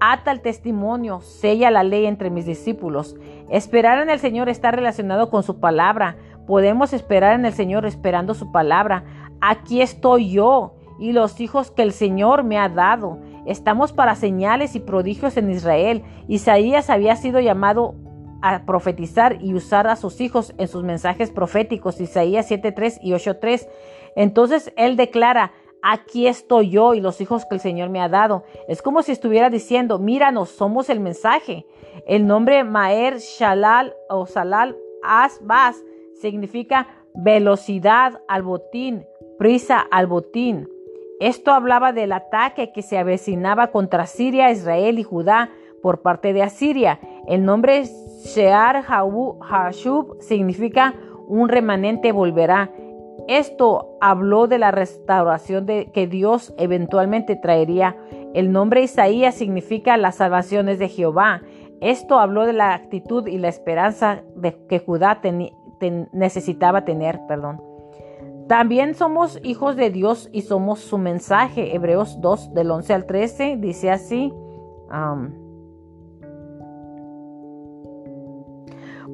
Ata 0.00 0.32
el 0.32 0.40
testimonio, 0.40 1.20
sella 1.20 1.70
la 1.70 1.82
ley 1.82 2.06
entre 2.06 2.30
mis 2.30 2.46
discípulos. 2.46 3.16
Esperar 3.50 3.98
en 3.98 4.08
el 4.08 4.18
Señor 4.18 4.48
está 4.48 4.70
relacionado 4.70 5.30
con 5.30 5.42
su 5.42 5.60
palabra. 5.60 6.16
Podemos 6.46 6.92
esperar 6.92 7.34
en 7.34 7.44
el 7.44 7.52
Señor 7.52 7.84
esperando 7.84 8.34
su 8.34 8.50
palabra. 8.50 9.04
Aquí 9.40 9.82
estoy 9.82 10.30
yo 10.30 10.74
y 11.00 11.12
los 11.12 11.40
hijos 11.40 11.70
que 11.70 11.82
el 11.82 11.92
Señor 11.92 12.44
me 12.44 12.58
ha 12.58 12.68
dado. 12.68 13.18
Estamos 13.46 13.92
para 13.92 14.14
señales 14.14 14.76
y 14.76 14.80
prodigios 14.80 15.36
en 15.36 15.50
Israel. 15.50 16.04
Isaías 16.28 16.90
había 16.90 17.16
sido 17.16 17.40
llamado 17.40 17.94
a 18.42 18.64
profetizar 18.64 19.38
y 19.40 19.54
usar 19.54 19.86
a 19.86 19.96
sus 19.96 20.20
hijos 20.20 20.54
en 20.58 20.68
sus 20.68 20.84
mensajes 20.84 21.30
proféticos, 21.30 22.00
Isaías 22.00 22.50
7.3 22.50 22.98
y 23.02 23.12
8.3. 23.12 23.66
Entonces 24.14 24.72
él 24.76 24.96
declara, 24.96 25.52
aquí 25.82 26.26
estoy 26.26 26.70
yo 26.70 26.94
y 26.94 27.00
los 27.00 27.20
hijos 27.20 27.46
que 27.46 27.54
el 27.54 27.60
Señor 27.60 27.88
me 27.88 28.00
ha 28.00 28.08
dado. 28.08 28.44
Es 28.68 28.82
como 28.82 29.02
si 29.02 29.12
estuviera 29.12 29.50
diciendo, 29.50 29.98
míranos, 29.98 30.50
somos 30.50 30.90
el 30.90 31.00
mensaje. 31.00 31.66
El 32.06 32.26
nombre 32.26 32.62
Maer 32.64 33.18
Shalal 33.18 33.94
o 34.08 34.26
Salal 34.26 34.76
Asbas 35.02 35.82
significa 36.20 36.88
velocidad 37.14 38.20
al 38.28 38.42
botín, 38.42 39.06
prisa 39.38 39.80
al 39.80 40.06
botín. 40.06 40.68
Esto 41.20 41.52
hablaba 41.52 41.92
del 41.92 42.12
ataque 42.12 42.72
que 42.72 42.80
se 42.80 42.96
avecinaba 42.96 43.68
contra 43.68 44.06
Siria, 44.06 44.50
Israel 44.50 44.98
y 44.98 45.02
Judá 45.02 45.50
por 45.82 46.00
parte 46.00 46.32
de 46.32 46.42
Asiria. 46.42 46.98
El 47.28 47.44
nombre 47.44 47.84
Shear 48.24 48.82
Hashub 48.82 50.16
significa 50.20 50.94
un 51.28 51.50
remanente 51.50 52.12
volverá. 52.12 52.70
Esto 53.28 53.98
habló 54.00 54.46
de 54.46 54.58
la 54.58 54.70
restauración 54.70 55.66
de, 55.66 55.90
que 55.92 56.06
Dios 56.06 56.54
eventualmente 56.56 57.36
traería. 57.36 57.96
El 58.32 58.50
nombre 58.50 58.82
Isaías 58.82 59.34
significa 59.34 59.98
las 59.98 60.16
salvaciones 60.16 60.78
de 60.78 60.88
Jehová. 60.88 61.42
Esto 61.82 62.18
habló 62.18 62.46
de 62.46 62.54
la 62.54 62.72
actitud 62.72 63.26
y 63.26 63.36
la 63.36 63.48
esperanza 63.48 64.22
de 64.36 64.56
que 64.68 64.78
Judá 64.78 65.20
necesitaba 66.12 66.86
tener. 66.86 67.20
Perdón. 67.28 67.69
También 68.50 68.96
somos 68.96 69.38
hijos 69.44 69.76
de 69.76 69.90
Dios 69.90 70.28
y 70.32 70.42
somos 70.42 70.80
su 70.80 70.98
mensaje. 70.98 71.72
Hebreos 71.76 72.20
2 72.20 72.52
del 72.52 72.72
11 72.72 72.94
al 72.94 73.06
13 73.06 73.56
dice 73.58 73.92
así. 73.92 74.34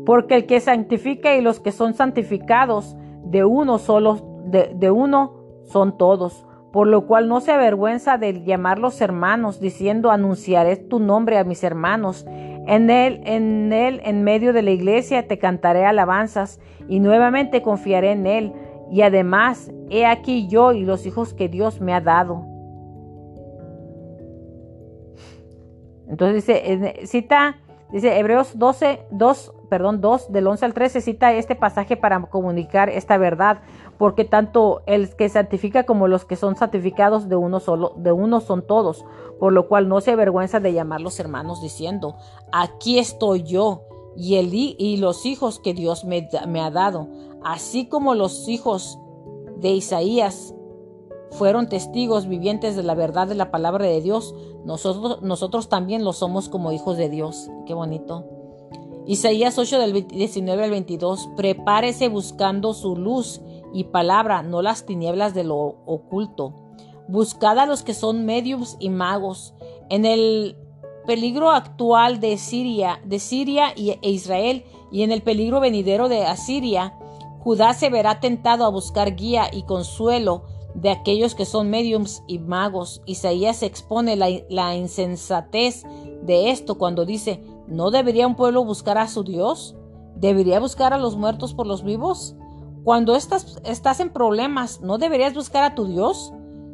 porque 0.07 0.37
el 0.37 0.46
que 0.46 0.61
santifica 0.61 1.37
y 1.37 1.42
los 1.42 1.61
que 1.61 1.70
son 1.70 1.92
santificados 1.92 2.96
de 3.25 3.44
uno 3.44 3.79
solo 3.79 4.42
de, 4.46 4.72
de 4.75 4.90
uno 4.90 5.35
son 5.64 5.99
todos, 5.99 6.46
por 6.72 6.87
lo 6.87 7.07
cual 7.07 7.29
no 7.29 7.40
se 7.42 7.53
avergüenza 7.53 8.16
de 8.16 8.42
llamarlos 8.42 9.03
hermanos, 9.03 9.61
diciendo, 9.61 10.12
anunciaré 10.12 10.77
tu 10.77 10.99
nombre 10.99 11.37
a 11.37 11.44
mis 11.44 11.62
hermanos. 11.62 12.25
En 12.66 12.88
él, 12.88 13.20
en 13.25 13.70
él, 13.75 14.01
en 14.05 14.22
medio 14.22 14.55
de 14.55 14.62
la 14.62 14.70
iglesia, 14.70 15.29
te 15.29 15.38
cantaré 15.38 15.85
alabanzas 15.85 16.59
y 16.88 17.01
nuevamente 17.01 17.61
confiaré 17.61 18.12
en 18.12 18.27
él. 18.27 18.53
Y 18.90 19.03
además, 19.03 19.70
he 19.90 20.07
aquí 20.07 20.46
yo 20.49 20.72
y 20.72 20.85
los 20.85 21.07
hijos 21.07 21.35
que 21.35 21.49
Dios 21.49 21.81
me 21.81 21.92
ha 21.92 22.01
dado. 22.01 22.44
Entonces 26.09 26.46
dice, 26.46 27.07
cita, 27.07 27.57
dice 27.90 28.16
Hebreos 28.18 28.59
12, 28.59 29.07
2, 29.11 29.55
perdón, 29.68 30.01
2, 30.01 30.33
del 30.33 30.46
11 30.46 30.64
al 30.66 30.75
13, 30.75 31.01
cita 31.01 31.33
este 31.33 31.57
pasaje 31.57 31.96
para 31.96 32.20
comunicar 32.22 32.88
esta 32.88 33.18
verdad, 33.18 33.61
porque 33.99 34.25
tanto 34.25 34.83
el 34.87 35.14
que 35.16 35.29
santifica 35.29 35.85
como 35.85 36.07
los 36.07 36.25
que 36.25 36.37
son 36.37 36.55
santificados 36.55 37.29
de 37.29 37.35
uno 37.35 37.59
solo, 37.59 37.94
de 37.96 38.12
uno 38.12 38.40
son 38.40 38.64
todos, 38.64 39.05
por 39.40 39.53
lo 39.53 39.66
cual 39.66 39.88
no 39.88 40.01
se 40.01 40.12
avergüenza 40.12 40.61
de 40.61 40.72
llamarlos 40.72 41.18
hermanos, 41.18 41.61
diciendo, 41.61 42.16
aquí 42.53 43.01
estoy 43.01 43.42
yo 43.42 43.83
y, 44.16 44.37
el, 44.37 44.52
y 44.52 44.96
los 44.96 45.26
hijos 45.26 45.59
que 45.59 45.74
Dios 45.74 46.05
me, 46.05 46.29
me 46.46 46.61
ha 46.61 46.70
dado, 46.70 47.09
así 47.42 47.87
como 47.87 48.14
los 48.14 48.48
hijos 48.48 48.98
de 49.59 49.70
Isaías 49.70 50.55
fueron 51.31 51.68
testigos 51.68 52.26
vivientes 52.26 52.76
de 52.76 52.83
la 52.83 52.94
verdad 52.94 53.26
de 53.26 53.35
la 53.35 53.50
palabra 53.50 53.87
de 53.87 54.00
Dios, 54.00 54.35
nosotros, 54.64 55.22
nosotros 55.22 55.68
también 55.68 56.05
lo 56.05 56.12
somos 56.12 56.48
como 56.48 56.72
hijos 56.72 56.96
de 56.96 57.09
Dios. 57.09 57.50
Qué 57.66 57.74
bonito. 57.74 58.24
Isaías 59.07 59.59
8 59.59 59.79
del 59.79 60.07
19 60.07 60.64
al 60.64 60.70
22, 60.70 61.29
prepárese 61.37 62.09
buscando 62.09 62.74
su 62.74 62.96
luz 62.96 63.40
y 63.72 63.85
palabra, 63.85 64.42
no 64.42 64.62
las 64.62 64.85
tinieblas 64.85 65.35
de 65.35 65.44
lo 65.44 65.76
oculto. 65.87 66.55
Buscad 67.09 67.59
a 67.59 67.66
los 67.66 67.83
que 67.83 67.94
son 67.94 68.24
medios 68.24 68.76
y 68.81 68.88
magos. 68.88 69.55
En 69.90 70.05
el 70.05 70.57
peligro 71.06 71.50
actual 71.50 72.20
de 72.20 72.36
Siria, 72.36 73.00
de 73.04 73.18
Siria 73.18 73.72
e 73.76 74.10
Israel 74.10 74.64
y 74.90 75.02
en 75.02 75.12
el 75.12 75.22
peligro 75.22 75.60
venidero 75.60 76.08
de 76.08 76.24
Asiria, 76.24 76.94
Judá 77.40 77.74
se 77.74 77.90
verá 77.90 78.20
tentado 78.20 78.64
a 78.64 78.70
buscar 78.70 79.14
guía 79.14 79.48
y 79.52 79.62
consuelo 79.62 80.44
de 80.74 80.90
aquellos 80.90 81.34
que 81.34 81.46
son 81.46 81.70
mediums 81.70 82.22
y 82.26 82.38
magos. 82.38 83.02
Isaías 83.06 83.62
expone 83.62 84.16
la, 84.16 84.76
insensatez 84.76 85.84
de 86.22 86.50
esto 86.50 86.76
cuando 86.76 87.06
dice, 87.06 87.42
¿no 87.66 87.90
debería 87.90 88.26
un 88.26 88.34
pueblo 88.34 88.64
buscar 88.64 88.98
a 88.98 89.08
su 89.08 89.22
Dios? 89.22 89.76
¿Debería 90.16 90.60
buscar 90.60 90.92
a 90.92 90.98
los 90.98 91.16
muertos 91.16 91.54
por 91.54 91.66
los 91.66 91.82
vivos? 91.82 92.36
Cuando 92.84 93.16
estás, 93.16 93.60
estás 93.64 94.00
en 94.00 94.10
problemas, 94.10 94.80
¿no 94.80 94.98
deberías 94.98 95.34
buscar 95.34 95.64
a 95.64 95.74
tu 95.74 95.86
Dios? 95.86 96.32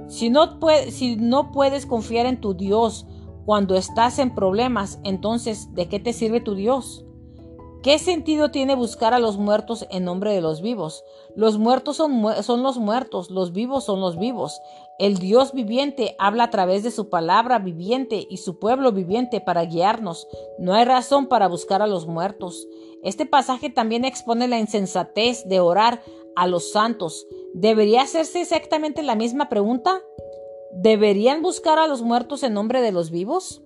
Si 0.08 0.30
no, 0.30 0.58
si 0.90 1.16
no 1.16 1.52
puedes 1.52 1.86
confiar 1.86 2.26
en 2.26 2.40
tu 2.40 2.54
Dios 2.54 3.06
cuando 3.44 3.74
estás 3.74 4.18
en 4.18 4.34
problemas, 4.34 4.98
entonces, 5.04 5.74
¿de 5.74 5.88
qué 5.88 5.98
te 6.00 6.12
sirve 6.12 6.40
tu 6.40 6.54
Dios? 6.54 7.04
¿Qué 7.82 7.98
sentido 7.98 8.52
tiene 8.52 8.76
buscar 8.76 9.12
a 9.12 9.18
los 9.18 9.38
muertos 9.38 9.88
en 9.90 10.04
nombre 10.04 10.32
de 10.32 10.40
los 10.40 10.62
vivos? 10.62 11.02
Los 11.34 11.58
muertos 11.58 11.96
son, 11.96 12.22
son, 12.44 12.62
los 12.62 12.78
muertos, 12.78 13.28
los 13.28 13.52
vivos 13.52 13.84
son 13.84 14.00
los 14.00 14.16
vivos. 14.16 14.60
El 15.00 15.18
Dios 15.18 15.52
viviente 15.52 16.14
habla 16.20 16.44
a 16.44 16.50
través 16.50 16.84
de 16.84 16.92
su 16.92 17.10
palabra 17.10 17.58
viviente 17.58 18.24
y 18.30 18.36
su 18.36 18.60
pueblo 18.60 18.92
viviente 18.92 19.40
para 19.40 19.64
guiarnos. 19.64 20.28
No 20.60 20.74
hay 20.74 20.84
razón 20.84 21.26
para 21.26 21.48
buscar 21.48 21.82
a 21.82 21.88
los 21.88 22.06
muertos. 22.06 22.68
Este 23.02 23.26
pasaje 23.26 23.68
también 23.68 24.04
expone 24.04 24.46
la 24.46 24.60
insensatez 24.60 25.48
de 25.48 25.58
orar 25.58 26.02
a 26.36 26.46
los 26.46 26.70
santos. 26.70 27.26
¿Debería 27.52 28.02
hacerse 28.02 28.42
exactamente 28.42 29.02
la 29.02 29.16
misma 29.16 29.48
pregunta? 29.48 30.00
¿Deberían 30.72 31.42
buscar 31.42 31.78
a 31.78 31.86
los 31.86 32.02
muertos 32.02 32.42
en 32.42 32.54
nombre 32.54 32.80
de 32.80 32.92
los 32.92 33.10
vivos? 33.10 33.62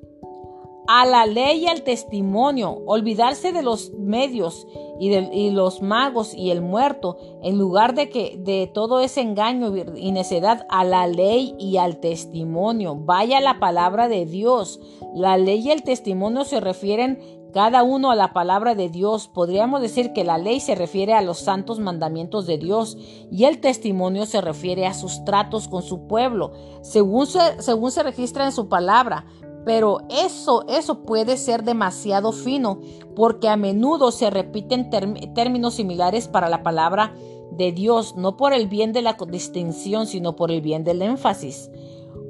a 0.89 1.05
la 1.05 1.27
ley 1.27 1.65
y 1.65 1.67
al 1.67 1.83
testimonio, 1.83 2.83
olvidarse 2.87 3.53
de 3.53 3.63
los 3.63 3.93
medios 3.95 4.67
y, 5.01 5.11
de, 5.11 5.51
los 5.53 5.83
magos 5.83 6.35
y 6.35 6.51
el 6.51 6.63
muerto, 6.63 7.19
en 7.43 7.59
lugar 7.59 7.95
de 7.95 8.09
que 8.09 8.37
de 8.39 8.71
todo 8.73 9.01
ese 9.01 9.21
engaño 9.21 9.75
y 9.97 10.13
necedad, 10.13 10.67
a 10.71 10.85
la 10.85 11.07
ley 11.07 11.55
y 11.59 11.77
al 11.77 11.99
testimonio. 11.99 12.97
Vaya 12.97 13.41
la 13.41 13.59
palabra 13.59 14.09
de 14.09 14.27
Dios. 14.27 14.81
La 15.15 15.37
ley 15.37 15.67
y 15.67 15.71
el 15.71 15.83
testimonio 15.83 16.45
se 16.45 16.61
refieren 16.61 17.19
cada 17.57 17.83
uno 17.83 18.11
a 18.11 18.15
la 18.15 18.35
palabra 18.35 18.75
de 18.75 18.91
Dios. 18.91 19.29
Podríamos 19.29 19.81
decir 19.81 20.13
que 20.13 20.25
la 20.25 20.37
ley 20.37 20.61
se 20.61 20.75
refiere 20.75 21.15
a 21.15 21.23
los 21.23 21.39
santos 21.39 21.81
mandamientos 21.81 22.47
de 22.47 22.59
Dios 22.59 22.99
y 23.31 23.45
el 23.45 23.63
testimonio 23.63 24.27
se 24.27 24.43
refiere 24.43 24.85
a 24.85 24.93
sus 24.93 25.25
tratos 25.25 25.67
con 25.67 25.83
su 25.83 26.07
pueblo, 26.07 26.53
según 26.83 27.27
se, 27.27 27.63
según 27.63 27.93
se 27.93 28.03
registra 28.03 28.45
en 28.45 28.53
su 28.53 28.69
palabra. 28.69 29.25
Pero 29.65 30.01
eso, 30.11 30.67
eso 30.69 31.01
puede 31.05 31.39
ser 31.39 31.65
demasiado 31.65 32.33
fino 32.33 32.79
porque 33.15 33.49
a 33.49 33.57
menudo 33.57 34.11
se 34.11 34.29
repiten 34.29 34.91
términos 34.91 35.73
similares 35.73 36.29
para 36.29 36.51
la 36.51 36.63
palabra 36.63 37.15
de 37.53 37.73
Dios, 37.73 38.17
no 38.17 38.37
por 38.37 38.53
el 38.53 38.67
bien 38.67 38.93
de 38.93 39.01
la 39.01 39.17
distinción, 39.31 40.07
sino 40.07 40.37
por 40.37 40.51
el 40.51 40.61
bien 40.61 40.85
del 40.85 41.01
énfasis 41.01 41.71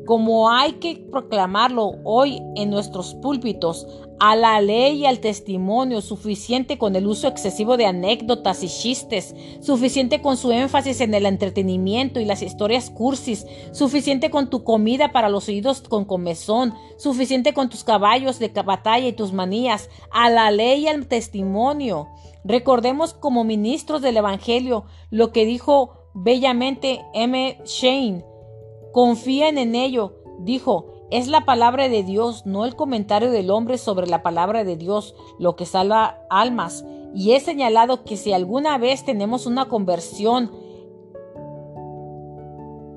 como 0.06 0.48
hay 0.48 0.74
que 0.74 1.04
proclamarlo 1.10 1.96
hoy 2.04 2.40
en 2.54 2.70
nuestros 2.70 3.14
púlpitos, 3.16 3.86
a 4.18 4.34
la 4.34 4.60
ley 4.62 5.00
y 5.00 5.06
al 5.06 5.20
testimonio, 5.20 6.00
suficiente 6.00 6.78
con 6.78 6.96
el 6.96 7.06
uso 7.06 7.28
excesivo 7.28 7.76
de 7.76 7.84
anécdotas 7.84 8.62
y 8.62 8.68
chistes, 8.68 9.34
suficiente 9.60 10.22
con 10.22 10.38
su 10.38 10.52
énfasis 10.52 11.02
en 11.02 11.12
el 11.12 11.26
entretenimiento 11.26 12.18
y 12.18 12.24
las 12.24 12.40
historias 12.40 12.88
cursis, 12.88 13.46
suficiente 13.72 14.30
con 14.30 14.48
tu 14.48 14.64
comida 14.64 15.12
para 15.12 15.28
los 15.28 15.48
oídos 15.48 15.82
con 15.82 16.06
comezón, 16.06 16.72
suficiente 16.96 17.52
con 17.52 17.68
tus 17.68 17.84
caballos 17.84 18.38
de 18.38 18.48
batalla 18.48 19.08
y 19.08 19.12
tus 19.12 19.34
manías, 19.34 19.90
a 20.10 20.30
la 20.30 20.50
ley 20.50 20.84
y 20.84 20.88
al 20.88 21.06
testimonio. 21.06 22.08
Recordemos 22.42 23.12
como 23.12 23.44
ministros 23.44 24.00
del 24.00 24.16
Evangelio 24.16 24.84
lo 25.10 25.32
que 25.32 25.44
dijo 25.44 26.10
bellamente 26.14 27.04
M. 27.12 27.58
Shane 27.66 28.35
Confíen 28.96 29.58
en 29.58 29.74
ello, 29.74 30.14
dijo. 30.38 30.86
Es 31.10 31.28
la 31.28 31.44
palabra 31.44 31.90
de 31.90 32.02
Dios, 32.02 32.46
no 32.46 32.64
el 32.64 32.76
comentario 32.76 33.30
del 33.30 33.50
hombre 33.50 33.76
sobre 33.76 34.06
la 34.06 34.22
palabra 34.22 34.64
de 34.64 34.78
Dios, 34.78 35.14
lo 35.38 35.54
que 35.54 35.66
salva 35.66 36.20
almas. 36.30 36.82
Y 37.14 37.32
he 37.32 37.40
señalado 37.40 38.04
que 38.04 38.16
si 38.16 38.32
alguna 38.32 38.78
vez 38.78 39.04
tenemos 39.04 39.44
una 39.44 39.68
conversión 39.68 40.50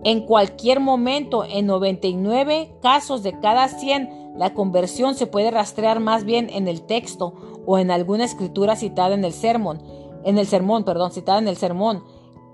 en 0.05 0.25
cualquier 0.25 0.79
momento, 0.79 1.43
en 1.43 1.65
99 1.65 2.77
casos 2.81 3.21
de 3.21 3.37
cada 3.37 3.67
100, 3.67 4.35
la 4.37 4.53
conversión 4.53 5.15
se 5.15 5.27
puede 5.27 5.51
rastrear 5.51 5.99
más 5.99 6.23
bien 6.23 6.49
en 6.49 6.69
el 6.69 6.83
texto 6.83 7.33
o 7.65 7.77
en 7.77 7.91
alguna 7.91 8.23
escritura 8.23 8.77
citada 8.77 9.15
en 9.15 9.25
el 9.25 9.33
sermón, 9.33 9.83
en 10.23 10.37
el 10.37 10.47
sermón, 10.47 10.85
perdón, 10.85 11.11
citada 11.11 11.39
en 11.39 11.49
el 11.49 11.57
sermón, 11.57 12.05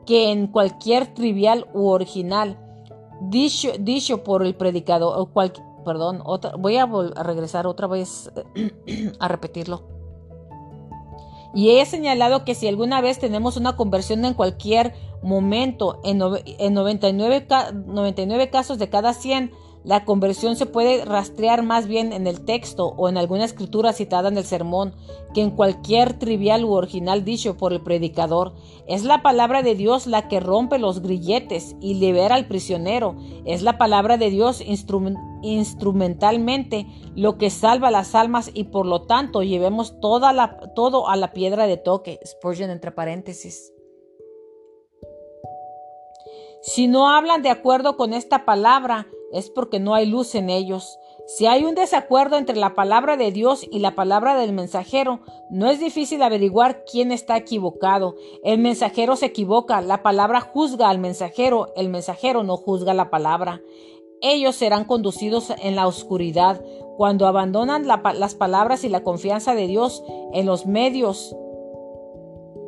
que 0.08 0.32
en 0.32 0.48
cualquier 0.48 1.14
trivial 1.14 1.68
u 1.76 1.90
original 1.90 2.65
dicho, 3.22 4.24
por 4.24 4.46
el 4.46 4.56
predicador, 4.56 5.30
cual, 5.32 5.54
perdón, 5.84 6.22
otra, 6.24 6.56
voy 6.58 6.78
a, 6.78 6.86
regresar 7.24 7.68
otra 7.68 7.88
vez 7.88 8.32
a 9.20 9.28
repetirlo. 9.28 9.84
Y 11.54 11.70
he 11.78 11.86
señalado 11.86 12.44
que 12.44 12.54
si 12.54 12.68
alguna 12.68 13.00
vez 13.00 13.18
tenemos 13.18 13.56
una 13.56 13.78
conversión 13.78 14.26
en 14.26 14.34
cualquier 14.34 14.94
momento, 15.24 16.02
en, 16.04 16.22
en 16.60 16.74
99, 16.74 17.48
99 17.86 18.50
casos 18.50 18.78
de 18.78 18.90
cada 18.90 19.14
100, 19.14 19.52
la 19.86 20.04
conversión 20.04 20.56
se 20.56 20.66
puede 20.66 21.06
rastrear 21.06 21.62
más 21.62 21.88
bien 21.88 22.12
en 22.12 22.26
el 22.26 22.44
texto 22.44 22.96
o 22.98 23.08
en 23.08 23.18
alguna 23.18 23.46
escritura 23.46 23.94
citada 23.94 24.30
en 24.30 24.38
el 24.38 24.44
sermón 24.44 24.96
que 25.36 25.42
en 25.42 25.52
cualquier 25.52 26.18
trivial 26.18 26.66
u 26.66 26.74
original 26.74 27.24
dicho 27.24 27.56
por 27.56 27.72
el 27.72 27.82
predicador. 27.82 28.56
Es 28.88 29.04
la 29.04 29.22
palabra 29.22 29.62
de 29.62 29.76
Dios 29.76 30.08
la 30.08 30.28
que 30.28 30.40
rompe 30.40 30.80
los 30.80 31.04
grilletes 31.04 31.76
y 31.82 31.94
libera 31.94 32.34
al 32.34 32.48
prisionero. 32.48 33.16
Es 33.46 33.62
la 33.62 33.78
palabra 33.78 34.18
de 34.18 34.32
Dios 34.32 34.64
instrumentalmente 35.44 36.88
lo 37.16 37.38
que 37.38 37.52
salva 37.52 37.92
las 37.92 38.16
almas 38.16 38.50
y 38.54 38.64
por 38.66 38.88
lo 38.88 39.04
tanto 39.04 39.44
llevemos 39.44 40.00
todo 40.00 40.26
a 40.26 41.16
la 41.16 41.32
piedra 41.34 41.68
de 41.68 41.78
toque. 41.78 42.20
Entre 42.44 42.92
paréntesis. 42.92 43.72
Si 46.66 46.88
no 46.88 47.10
hablan 47.10 47.44
de 47.44 47.52
acuerdo 47.52 47.96
con 47.96 48.14
esta 48.14 48.44
palabra, 48.44 49.08
es 49.36 49.50
porque 49.50 49.80
no 49.80 49.94
hay 49.94 50.06
luz 50.06 50.34
en 50.34 50.50
ellos. 50.50 50.98
Si 51.28 51.46
hay 51.48 51.66
un 51.66 51.76
desacuerdo 51.76 52.38
entre 52.38 52.56
la 52.56 52.76
palabra 52.76 53.18
de 53.18 53.32
Dios 53.32 53.66
y 53.70 53.80
la 53.80 53.96
palabra 53.96 54.36
del 54.36 54.54
mensajero, 54.54 55.20
no 55.50 55.70
es 55.70 55.80
difícil 55.80 56.22
averiguar 56.22 56.86
quién 56.86 57.12
está 57.12 57.36
equivocado. 57.36 58.16
El 58.44 58.60
mensajero 58.60 59.16
se 59.16 59.26
equivoca, 59.26 59.82
la 59.82 60.04
palabra 60.04 60.40
juzga 60.40 60.90
al 60.90 61.00
mensajero, 61.00 61.74
el 61.76 61.90
mensajero 61.90 62.44
no 62.44 62.58
juzga 62.58 62.94
la 62.94 63.10
palabra. 63.10 63.62
Ellos 64.22 64.56
serán 64.56 64.86
conducidos 64.86 65.52
en 65.62 65.76
la 65.76 65.88
oscuridad 65.88 66.64
cuando 66.96 67.28
abandonan 67.28 67.88
las 67.88 68.36
palabras 68.36 68.84
y 68.84 68.90
la 68.90 69.04
confianza 69.04 69.54
de 69.54 69.68
Dios 69.68 70.04
en 70.32 70.46
los 70.46 70.66
medios 70.66 71.36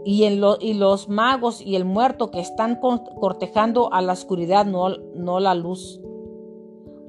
y, 0.04 0.24
en 0.24 0.80
los 0.80 1.10
magos 1.10 1.62
y 1.62 1.76
el 1.76 1.86
muerto 1.86 2.32
que 2.32 2.40
están 2.40 2.80
cortejando 2.80 3.94
a 3.94 4.02
la 4.02 4.14
oscuridad, 4.14 4.66
no 4.66 5.40
la 5.40 5.54
luz. 5.54 6.02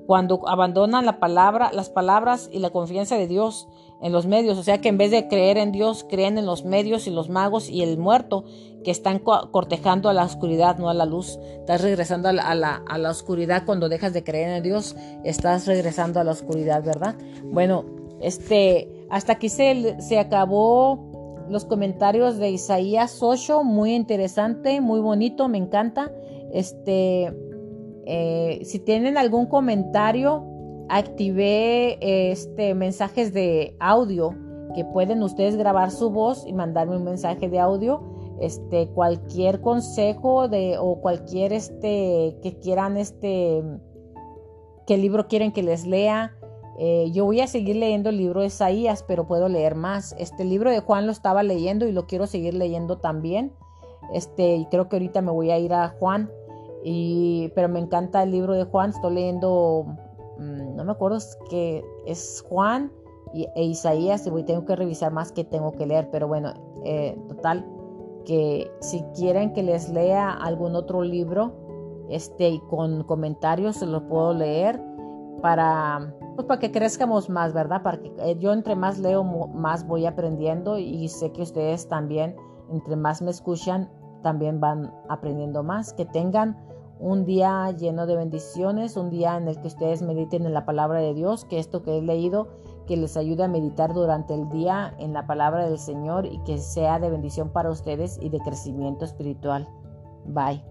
Cuando 0.09 0.49
abandonan 0.49 1.05
la 1.05 1.21
palabra, 1.21 1.71
las 1.71 1.91
palabras 1.91 2.49
y 2.51 2.61
la 2.61 2.71
confianza 2.71 3.19
de 3.19 3.27
Dios 3.27 3.69
en 4.01 4.11
los 4.11 4.25
medios, 4.25 4.57
o 4.57 4.63
sea 4.63 4.81
que 4.81 4.89
en 4.89 4.97
vez 4.97 5.11
de 5.11 5.29
creer 5.29 5.59
en 5.59 5.71
Dios, 5.71 6.07
creen 6.09 6.39
en 6.39 6.47
los 6.47 6.65
medios 6.65 7.07
y 7.07 7.11
los 7.11 7.29
magos 7.29 7.69
y 7.69 7.83
el 7.83 7.99
muerto 7.99 8.45
que 8.83 8.91
están 8.91 9.19
cortejando 9.19 10.09
a 10.09 10.15
la 10.15 10.25
oscuridad, 10.25 10.79
no 10.79 10.89
a 10.89 10.95
la 10.95 11.05
luz. 11.05 11.39
Estás 11.59 11.83
regresando 11.83 12.31
a 12.31 12.33
la, 12.33 13.11
oscuridad 13.11 13.65
cuando 13.67 13.91
dejas 13.91 14.15
de 14.15 14.25
creer 14.25 14.49
en 14.49 14.63
Dios, 14.63 14.97
estás 15.25 15.67
regresando 15.67 16.21
a 16.21 16.25
la 16.25 16.33
oscuridad, 16.33 16.83
¿verdad? 16.83 17.15
Bueno, 17.45 17.85
este, 18.23 19.07
hasta 19.11 19.35
aquí 19.35 19.51
se, 19.51 20.01
se 20.01 20.19
acabó 20.19 21.45
los 21.51 21.67
comentarios 21.67 22.39
de 22.39 22.49
Isaías 22.49 23.23
8, 23.23 23.63
muy 23.63 23.95
interesante, 23.95 24.81
muy 24.81 25.01
bonito, 25.01 25.49
me 25.49 25.59
encanta. 25.59 26.11
Este, 26.51 27.31
eh, 28.09 28.61
si 28.65 28.79
tienen 28.79 29.19
algún 29.19 29.47
comentario, 29.47 30.47
activé 30.89 31.99
este, 32.01 32.75
mensajes 32.75 33.35
de 33.35 33.77
audio 33.79 34.35
que 34.75 34.85
pueden 34.85 35.23
ustedes 35.23 35.57
grabar 35.57 35.91
su 35.91 36.11
voz 36.11 36.47
y 36.47 36.53
mandarme 36.53 36.97
un 36.97 37.05
mensaje 37.05 37.49
de 37.49 37.59
audio. 37.59 38.03
Este, 38.41 38.89
cualquier 38.89 39.61
consejo 39.61 40.49
de, 40.49 40.77
o 40.79 41.01
cualquier 41.01 41.53
este, 41.53 42.39
que 42.43 42.57
quieran, 42.63 42.97
este, 42.97 43.63
qué 44.87 44.97
libro 44.97 45.27
quieren 45.27 45.53
que 45.53 45.63
les 45.63 45.87
lea, 45.87 46.39
eh, 46.81 47.11
yo 47.11 47.25
voy 47.25 47.41
a 47.41 47.49
seguir 47.49 47.75
leyendo 47.75 48.09
el 48.09 48.19
libro 48.19 48.41
de 48.41 48.47
Isaías, 48.47 49.05
pero 49.07 49.27
puedo 49.27 49.49
leer 49.49 49.75
más. 49.75 50.15
Este 50.17 50.45
libro 50.45 50.71
de 50.71 50.79
Juan 50.79 51.07
lo 51.07 51.13
estaba 51.13 51.43
leyendo 51.43 51.89
y 51.89 51.93
lo 51.93 52.07
quiero 52.07 52.29
seguir 52.29 52.55
leyendo 52.55 52.99
también. 52.99 53.53
Este, 54.15 54.55
y 54.55 54.67
creo 54.67 54.89
que 54.89 54.97
ahorita 54.97 55.21
me 55.21 55.33
voy 55.33 55.51
a 55.51 55.59
ir 55.59 55.75
a 55.75 55.89
Juan. 55.99 56.31
Pero 57.55 57.69
me 57.69 57.81
encanta 57.81 58.23
el 58.23 58.31
libro 58.31 58.55
de 58.55 58.65
Juan. 58.65 58.91
Estoy 58.91 59.15
leyendo, 59.15 59.87
mm, 60.39 60.77
no 60.77 60.85
me 60.85 60.93
acuerdo 60.93 61.19
que 61.51 61.85
es 62.07 62.45
Juan 62.49 62.93
e 63.35 63.65
Isaías. 63.65 64.27
Y 64.27 64.43
tengo 64.45 64.65
que 64.65 64.77
revisar 64.77 65.13
más 65.13 65.33
que 65.33 65.45
tengo 65.45 65.73
que 65.73 65.87
leer. 65.87 66.09
Pero 66.11 66.29
bueno, 66.29 66.53
eh, 66.85 67.19
total, 67.29 67.67
que 68.25 68.71
si 68.81 69.03
quieren 69.15 69.53
que 69.53 69.63
les 69.63 69.89
lea 69.89 70.31
algún 70.31 70.77
otro 70.77 71.03
libro, 71.03 71.53
este, 72.09 72.61
con 72.71 73.05
comentarios 73.05 73.77
se 73.77 73.87
lo 73.87 74.09
puedo 74.09 74.33
leer 74.33 74.81
para 75.43 76.15
pues 76.39 76.47
para 76.47 76.61
que 76.61 76.71
crezcamos 76.71 77.29
más, 77.29 77.53
¿verdad? 77.53 77.83
Para 77.83 77.99
que 78.01 78.13
eh, 78.21 78.37
yo 78.39 78.53
entre 78.53 78.77
más 78.77 78.97
leo, 79.01 79.25
más 79.25 79.85
voy 79.85 80.07
aprendiendo 80.07 80.79
y 80.79 81.09
sé 81.09 81.33
que 81.33 81.43
ustedes 81.43 81.89
también, 81.89 82.37
entre 82.71 82.95
más 82.95 83.21
me 83.21 83.33
escuchan, 83.33 83.91
también 84.23 84.61
van 84.61 84.95
aprendiendo 85.09 85.65
más. 85.65 85.93
Que 85.93 86.05
tengan 86.05 86.57
un 87.01 87.25
día 87.25 87.71
lleno 87.71 88.07
de 88.07 88.17
bendiciones, 88.17 88.97
un 88.97 89.11
día 89.11 89.37
en 89.37 89.49
el 89.49 89.61
que 89.61 89.69
ustedes 89.69 90.03
mediten 90.03 90.47
en 90.47 90.55
la 90.55 90.65
palabra 90.67 91.01
de 91.01 91.15
Dios, 91.15 91.45
que 91.45 91.59
esto 91.59 91.83
que 91.83 91.99
he 91.99 92.03
leído, 92.03 92.49
que 92.87 92.97
les 92.97 93.17
ayude 93.17 93.45
a 93.45 93.49
meditar 93.49 93.93
durante 93.93 94.35
el 94.35 94.49
día 94.49 94.95
en 94.99 95.13
la 95.13 95.27
palabra 95.27 95.69
del 95.69 95.79
Señor 95.79 96.27
y 96.27 96.39
que 96.45 96.59
sea 96.59 96.99
de 96.99 97.11
bendición 97.11 97.51
para 97.51 97.71
ustedes 97.71 98.19
y 98.21 98.31
de 98.31 98.39
crecimiento 98.41 99.05
espiritual. 99.05 99.69
Bye. 100.27 100.63